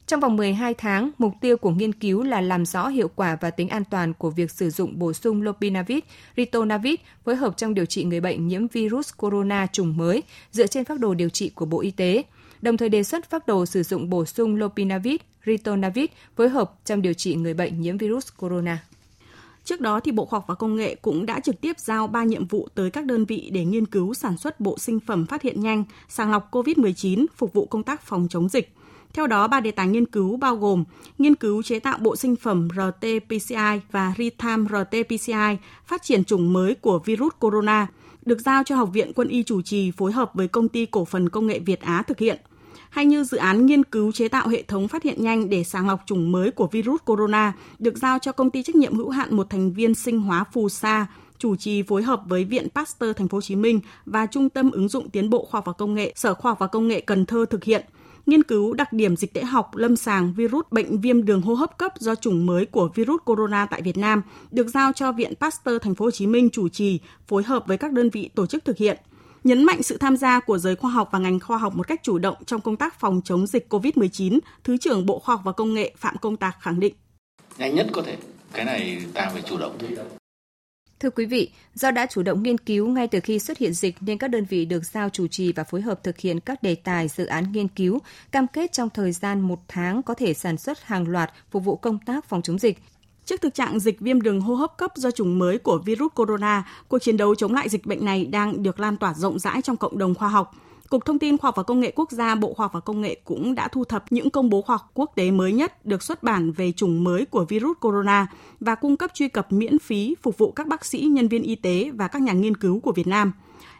Trong 0.06 0.20
vòng 0.20 0.36
12 0.36 0.74
tháng, 0.74 1.10
mục 1.18 1.32
tiêu 1.40 1.56
của 1.56 1.70
nghiên 1.70 1.92
cứu 1.92 2.22
là 2.22 2.40
làm 2.40 2.66
rõ 2.66 2.88
hiệu 2.88 3.10
quả 3.14 3.36
và 3.40 3.50
tính 3.50 3.68
an 3.68 3.84
toàn 3.84 4.14
của 4.14 4.30
việc 4.30 4.50
sử 4.50 4.70
dụng 4.70 4.98
bổ 4.98 5.12
sung 5.12 5.42
lopinavir, 5.42 5.98
ritonavir 6.36 6.94
phối 7.24 7.36
hợp 7.36 7.56
trong 7.56 7.74
điều 7.74 7.86
trị 7.86 8.04
người 8.04 8.20
bệnh 8.20 8.48
nhiễm 8.48 8.68
virus 8.68 9.10
corona 9.16 9.66
chủng 9.72 9.96
mới 9.96 10.22
dựa 10.52 10.66
trên 10.66 10.84
phác 10.84 11.00
đồ 11.00 11.14
điều 11.14 11.28
trị 11.28 11.48
của 11.48 11.66
Bộ 11.66 11.80
Y 11.80 11.90
tế– 11.90 12.22
đồng 12.62 12.76
thời 12.76 12.88
đề 12.88 13.02
xuất 13.02 13.30
phác 13.30 13.46
đồ 13.46 13.66
sử 13.66 13.82
dụng 13.82 14.10
bổ 14.10 14.24
sung 14.24 14.56
lopinavir, 14.56 15.16
ritonavir 15.46 16.06
phối 16.36 16.48
hợp 16.48 16.72
trong 16.84 17.02
điều 17.02 17.12
trị 17.12 17.34
người 17.34 17.54
bệnh 17.54 17.80
nhiễm 17.80 17.98
virus 17.98 18.28
corona. 18.36 18.78
Trước 19.64 19.80
đó 19.80 20.00
thì 20.00 20.12
Bộ 20.12 20.24
Khoa 20.24 20.38
học 20.38 20.44
và 20.48 20.54
Công 20.54 20.76
nghệ 20.76 20.94
cũng 20.94 21.26
đã 21.26 21.40
trực 21.40 21.60
tiếp 21.60 21.78
giao 21.78 22.06
3 22.06 22.24
nhiệm 22.24 22.46
vụ 22.46 22.68
tới 22.74 22.90
các 22.90 23.04
đơn 23.04 23.24
vị 23.24 23.50
để 23.52 23.64
nghiên 23.64 23.86
cứu 23.86 24.14
sản 24.14 24.36
xuất 24.36 24.60
bộ 24.60 24.78
sinh 24.78 25.00
phẩm 25.00 25.26
phát 25.26 25.42
hiện 25.42 25.60
nhanh, 25.60 25.84
sàng 26.08 26.30
lọc 26.30 26.50
COVID-19 26.54 27.26
phục 27.36 27.52
vụ 27.52 27.66
công 27.66 27.82
tác 27.82 28.02
phòng 28.02 28.26
chống 28.30 28.48
dịch. 28.48 28.72
Theo 29.12 29.26
đó, 29.26 29.48
ba 29.48 29.60
đề 29.60 29.70
tài 29.70 29.86
nghiên 29.86 30.06
cứu 30.06 30.36
bao 30.36 30.56
gồm 30.56 30.84
nghiên 31.18 31.34
cứu 31.34 31.62
chế 31.62 31.78
tạo 31.78 31.98
bộ 31.98 32.16
sinh 32.16 32.36
phẩm 32.36 32.68
RT-PCR 32.68 33.80
và 33.90 34.14
real-time 34.16 34.66
RT-PCR, 34.66 35.56
phát 35.86 36.02
triển 36.02 36.24
chủng 36.24 36.52
mới 36.52 36.74
của 36.74 36.98
virus 36.98 37.32
corona, 37.40 37.86
được 38.26 38.40
giao 38.40 38.62
cho 38.64 38.76
Học 38.76 38.90
viện 38.92 39.12
Quân 39.12 39.28
y 39.28 39.42
chủ 39.42 39.62
trì 39.62 39.90
phối 39.90 40.12
hợp 40.12 40.30
với 40.34 40.48
Công 40.48 40.68
ty 40.68 40.86
Cổ 40.86 41.04
phần 41.04 41.28
Công 41.28 41.46
nghệ 41.46 41.58
Việt 41.58 41.80
Á 41.80 42.02
thực 42.02 42.18
hiện– 42.18 42.38
hay 42.96 43.06
như 43.06 43.24
dự 43.24 43.36
án 43.36 43.66
nghiên 43.66 43.84
cứu 43.84 44.12
chế 44.12 44.28
tạo 44.28 44.48
hệ 44.48 44.62
thống 44.62 44.88
phát 44.88 45.02
hiện 45.02 45.24
nhanh 45.24 45.50
để 45.50 45.64
sàng 45.64 45.88
lọc 45.88 46.02
chủng 46.06 46.32
mới 46.32 46.50
của 46.50 46.66
virus 46.66 47.00
corona 47.04 47.52
được 47.78 47.98
giao 47.98 48.18
cho 48.18 48.32
công 48.32 48.50
ty 48.50 48.62
trách 48.62 48.76
nhiệm 48.76 48.94
hữu 48.94 49.10
hạn 49.10 49.36
một 49.36 49.50
thành 49.50 49.72
viên 49.72 49.94
sinh 49.94 50.20
hóa 50.20 50.44
Phù 50.52 50.68
Sa, 50.68 51.06
chủ 51.38 51.56
trì 51.56 51.82
phối 51.82 52.02
hợp 52.02 52.22
với 52.26 52.44
Viện 52.44 52.68
Pasteur 52.74 53.16
Thành 53.16 53.28
phố 53.28 53.36
Hồ 53.36 53.40
Chí 53.40 53.56
Minh 53.56 53.80
và 54.06 54.26
Trung 54.26 54.48
tâm 54.48 54.70
ứng 54.70 54.88
dụng 54.88 55.10
tiến 55.10 55.30
bộ 55.30 55.44
khoa 55.44 55.58
học 55.58 55.64
và 55.66 55.72
công 55.72 55.94
nghệ, 55.94 56.12
Sở 56.16 56.34
Khoa 56.34 56.50
học 56.50 56.58
và 56.58 56.66
Công 56.66 56.88
nghệ 56.88 57.00
Cần 57.00 57.26
Thơ 57.26 57.44
thực 57.50 57.64
hiện 57.64 57.84
nghiên 58.26 58.42
cứu 58.42 58.74
đặc 58.74 58.92
điểm 58.92 59.16
dịch 59.16 59.32
tễ 59.32 59.42
học 59.42 59.76
lâm 59.76 59.96
sàng 59.96 60.34
virus 60.34 60.66
bệnh 60.70 61.00
viêm 61.00 61.24
đường 61.24 61.42
hô 61.42 61.54
hấp 61.54 61.78
cấp 61.78 61.92
do 61.98 62.14
chủng 62.14 62.46
mới 62.46 62.66
của 62.66 62.88
virus 62.94 63.20
corona 63.24 63.66
tại 63.66 63.82
Việt 63.82 63.96
Nam 63.96 64.22
được 64.50 64.68
giao 64.68 64.92
cho 64.92 65.12
Viện 65.12 65.34
Pasteur 65.40 65.82
Thành 65.82 65.94
phố 65.94 66.04
Hồ 66.04 66.10
Chí 66.10 66.26
Minh 66.26 66.50
chủ 66.52 66.68
trì 66.68 67.00
phối 67.28 67.42
hợp 67.42 67.66
với 67.66 67.78
các 67.78 67.92
đơn 67.92 68.10
vị 68.10 68.30
tổ 68.34 68.46
chức 68.46 68.64
thực 68.64 68.76
hiện 68.76 68.98
nhấn 69.46 69.64
mạnh 69.64 69.82
sự 69.82 69.96
tham 69.96 70.16
gia 70.16 70.40
của 70.40 70.58
giới 70.58 70.76
khoa 70.76 70.90
học 70.90 71.08
và 71.12 71.18
ngành 71.18 71.40
khoa 71.40 71.58
học 71.58 71.76
một 71.76 71.88
cách 71.88 72.00
chủ 72.02 72.18
động 72.18 72.36
trong 72.46 72.60
công 72.60 72.76
tác 72.76 73.00
phòng 73.00 73.20
chống 73.24 73.46
dịch 73.46 73.66
COVID-19, 73.72 74.38
Thứ 74.64 74.76
trưởng 74.76 75.06
Bộ 75.06 75.18
Khoa 75.18 75.34
học 75.34 75.42
và 75.44 75.52
Công 75.52 75.74
nghệ 75.74 75.94
Phạm 75.96 76.16
Công 76.16 76.36
Tạc 76.36 76.56
khẳng 76.60 76.80
định. 76.80 76.94
Nhanh 77.58 77.74
nhất 77.74 77.86
có 77.92 78.02
thể, 78.02 78.16
cái 78.52 78.64
này 78.64 79.02
ta 79.14 79.30
phải 79.32 79.42
chủ 79.42 79.58
động 79.58 79.76
thôi. 79.78 80.15
Thưa 81.06 81.10
quý 81.10 81.26
vị, 81.26 81.50
do 81.74 81.90
đã 81.90 82.06
chủ 82.06 82.22
động 82.22 82.42
nghiên 82.42 82.58
cứu 82.58 82.88
ngay 82.88 83.08
từ 83.08 83.20
khi 83.20 83.38
xuất 83.38 83.58
hiện 83.58 83.72
dịch 83.72 83.96
nên 84.00 84.18
các 84.18 84.28
đơn 84.28 84.44
vị 84.44 84.64
được 84.64 84.84
giao 84.84 85.08
chủ 85.08 85.26
trì 85.26 85.52
và 85.52 85.64
phối 85.64 85.80
hợp 85.80 86.04
thực 86.04 86.18
hiện 86.18 86.40
các 86.40 86.62
đề 86.62 86.74
tài 86.74 87.08
dự 87.08 87.26
án 87.26 87.52
nghiên 87.52 87.68
cứu, 87.68 87.98
cam 88.32 88.46
kết 88.46 88.72
trong 88.72 88.90
thời 88.90 89.12
gian 89.12 89.40
một 89.40 89.58
tháng 89.68 90.02
có 90.02 90.14
thể 90.14 90.34
sản 90.34 90.56
xuất 90.56 90.82
hàng 90.82 91.08
loạt 91.08 91.32
phục 91.50 91.64
vụ 91.64 91.76
công 91.76 91.98
tác 91.98 92.24
phòng 92.28 92.42
chống 92.42 92.58
dịch. 92.58 92.78
Trước 93.24 93.40
thực 93.40 93.54
trạng 93.54 93.80
dịch 93.80 94.00
viêm 94.00 94.22
đường 94.22 94.40
hô 94.40 94.54
hấp 94.54 94.76
cấp 94.78 94.92
do 94.96 95.10
chủng 95.10 95.38
mới 95.38 95.58
của 95.58 95.78
virus 95.78 96.12
corona, 96.14 96.68
cuộc 96.88 96.98
chiến 96.98 97.16
đấu 97.16 97.34
chống 97.34 97.54
lại 97.54 97.68
dịch 97.68 97.86
bệnh 97.86 98.04
này 98.04 98.24
đang 98.26 98.62
được 98.62 98.80
lan 98.80 98.96
tỏa 98.96 99.14
rộng 99.14 99.38
rãi 99.38 99.62
trong 99.62 99.76
cộng 99.76 99.98
đồng 99.98 100.14
khoa 100.14 100.28
học. 100.28 100.54
Cục 100.90 101.04
Thông 101.04 101.18
tin 101.18 101.38
Khoa 101.38 101.48
học 101.48 101.56
và 101.56 101.62
Công 101.62 101.80
nghệ 101.80 101.92
Quốc 101.96 102.10
gia 102.10 102.34
Bộ 102.34 102.54
Khoa 102.54 102.64
học 102.64 102.72
và 102.72 102.80
Công 102.80 103.00
nghệ 103.00 103.16
cũng 103.24 103.54
đã 103.54 103.68
thu 103.68 103.84
thập 103.84 104.04
những 104.10 104.30
công 104.30 104.50
bố 104.50 104.62
khoa 104.62 104.76
học 104.76 104.90
quốc 104.94 105.12
tế 105.14 105.30
mới 105.30 105.52
nhất 105.52 105.86
được 105.86 106.02
xuất 106.02 106.22
bản 106.22 106.52
về 106.52 106.72
chủng 106.72 107.04
mới 107.04 107.26
của 107.26 107.44
virus 107.44 107.76
corona 107.80 108.26
và 108.60 108.74
cung 108.74 108.96
cấp 108.96 109.10
truy 109.14 109.28
cập 109.28 109.52
miễn 109.52 109.78
phí 109.78 110.14
phục 110.22 110.38
vụ 110.38 110.52
các 110.52 110.66
bác 110.66 110.84
sĩ, 110.84 111.00
nhân 111.00 111.28
viên 111.28 111.42
y 111.42 111.54
tế 111.54 111.90
và 111.94 112.08
các 112.08 112.22
nhà 112.22 112.32
nghiên 112.32 112.56
cứu 112.56 112.80
của 112.80 112.92
Việt 112.92 113.06
Nam. 113.06 113.32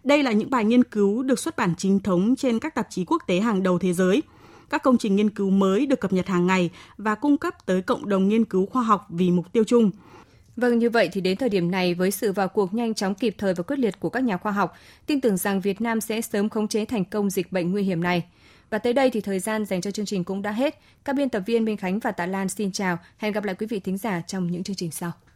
Đây 0.05 0.23
là 0.23 0.33
những 0.33 0.51
bài 0.51 0.65
nghiên 0.65 0.85
cứu 0.85 1.23
được 1.23 1.39
xuất 1.39 1.57
bản 1.57 1.75
chính 1.79 2.01
thống 2.01 2.37
trên 2.37 2.59
các 2.59 2.75
tạp 2.75 2.87
chí 2.91 3.05
quốc 3.05 3.23
tế 3.27 3.41
hàng 3.41 3.63
đầu 3.63 3.79
thế 3.79 3.93
giới– 3.93 4.23
các 4.71 4.83
công 4.83 4.99
trình 4.99 5.17
nghiên 5.17 5.31
cứu 5.31 5.51
mới 5.51 5.87
được 5.87 6.01
cập 6.01 6.13
nhật 6.13 6.27
hàng 6.27 6.47
ngày 6.47 6.71
và 6.97 7.15
cung 7.15 7.37
cấp 7.37 7.67
tới 7.67 7.83
cộng 7.83 8.09
đồng 8.09 8.29
nghiên 8.29 8.45
cứu 8.45 8.67
khoa 8.67 8.83
học 8.83 9.07
vì 9.09 9.31
mục 9.31 9.53
tiêu 9.53 9.65
chung. 9.65 9.91
Vâng, 10.57 10.79
như 10.79 10.91
vậy 10.91 11.09
thì 11.13 11.21
đến 11.21 11.37
thời 11.37 11.49
điểm 11.49 11.71
này 11.71 11.95
với 11.95 12.11
sự 12.11 12.33
vào 12.33 12.49
cuộc 12.49 12.75
nhanh 12.75 12.95
chóng 12.95 13.15
kịp 13.15 13.35
thời 13.39 13.55
và 13.55 13.63
quyết 13.63 13.79
liệt 13.79 14.01
của 14.01 14.11
các 14.11 14.25
nhà 14.25 14.37
khoa 14.37 14.53
học, 14.53 14.77
tin 15.07 15.21
tưởng 15.21 15.37
rằng 15.37 15.61
Việt 15.61 15.81
Nam 15.81 16.01
sẽ 16.01 16.21
sớm 16.21 16.49
khống 16.49 16.69
chế 16.69 16.85
thành 16.85 17.05
công 17.05 17.31
dịch 17.31 17.53
bệnh 17.53 17.73
nguy 17.73 17.83
hiểm 17.83 18.03
này. 18.03 18.25
Và 18.71 18.79
tới 18.79 18.93
đây 18.93 19.11
thì 19.11 19.21
thời 19.21 19.39
gian 19.39 19.65
dành 19.65 19.81
cho 19.81 19.91
chương 19.91 20.07
trình 20.07 20.25
cũng 20.25 20.43
đã 20.43 20.51
hết. 20.53 20.81
Các 21.05 21.17
biên 21.17 21.29
tập 21.29 21.43
viên 21.47 21.65
Minh 21.65 21.77
Khánh 21.77 21.99
và 21.99 22.11
Tạ 22.11 22.27
Lan 22.27 22.49
xin 22.49 22.73
chào. 22.73 22.99
Hẹn 23.17 23.33
gặp 23.33 23.45
lại 23.45 23.55
quý 23.59 23.67
vị 23.67 23.81
thính 23.81 23.99
giả 23.99 24.23
trong 24.27 24.51
những 24.51 24.63
chương 24.63 24.77
trình 24.77 24.91
sau. 24.91 25.13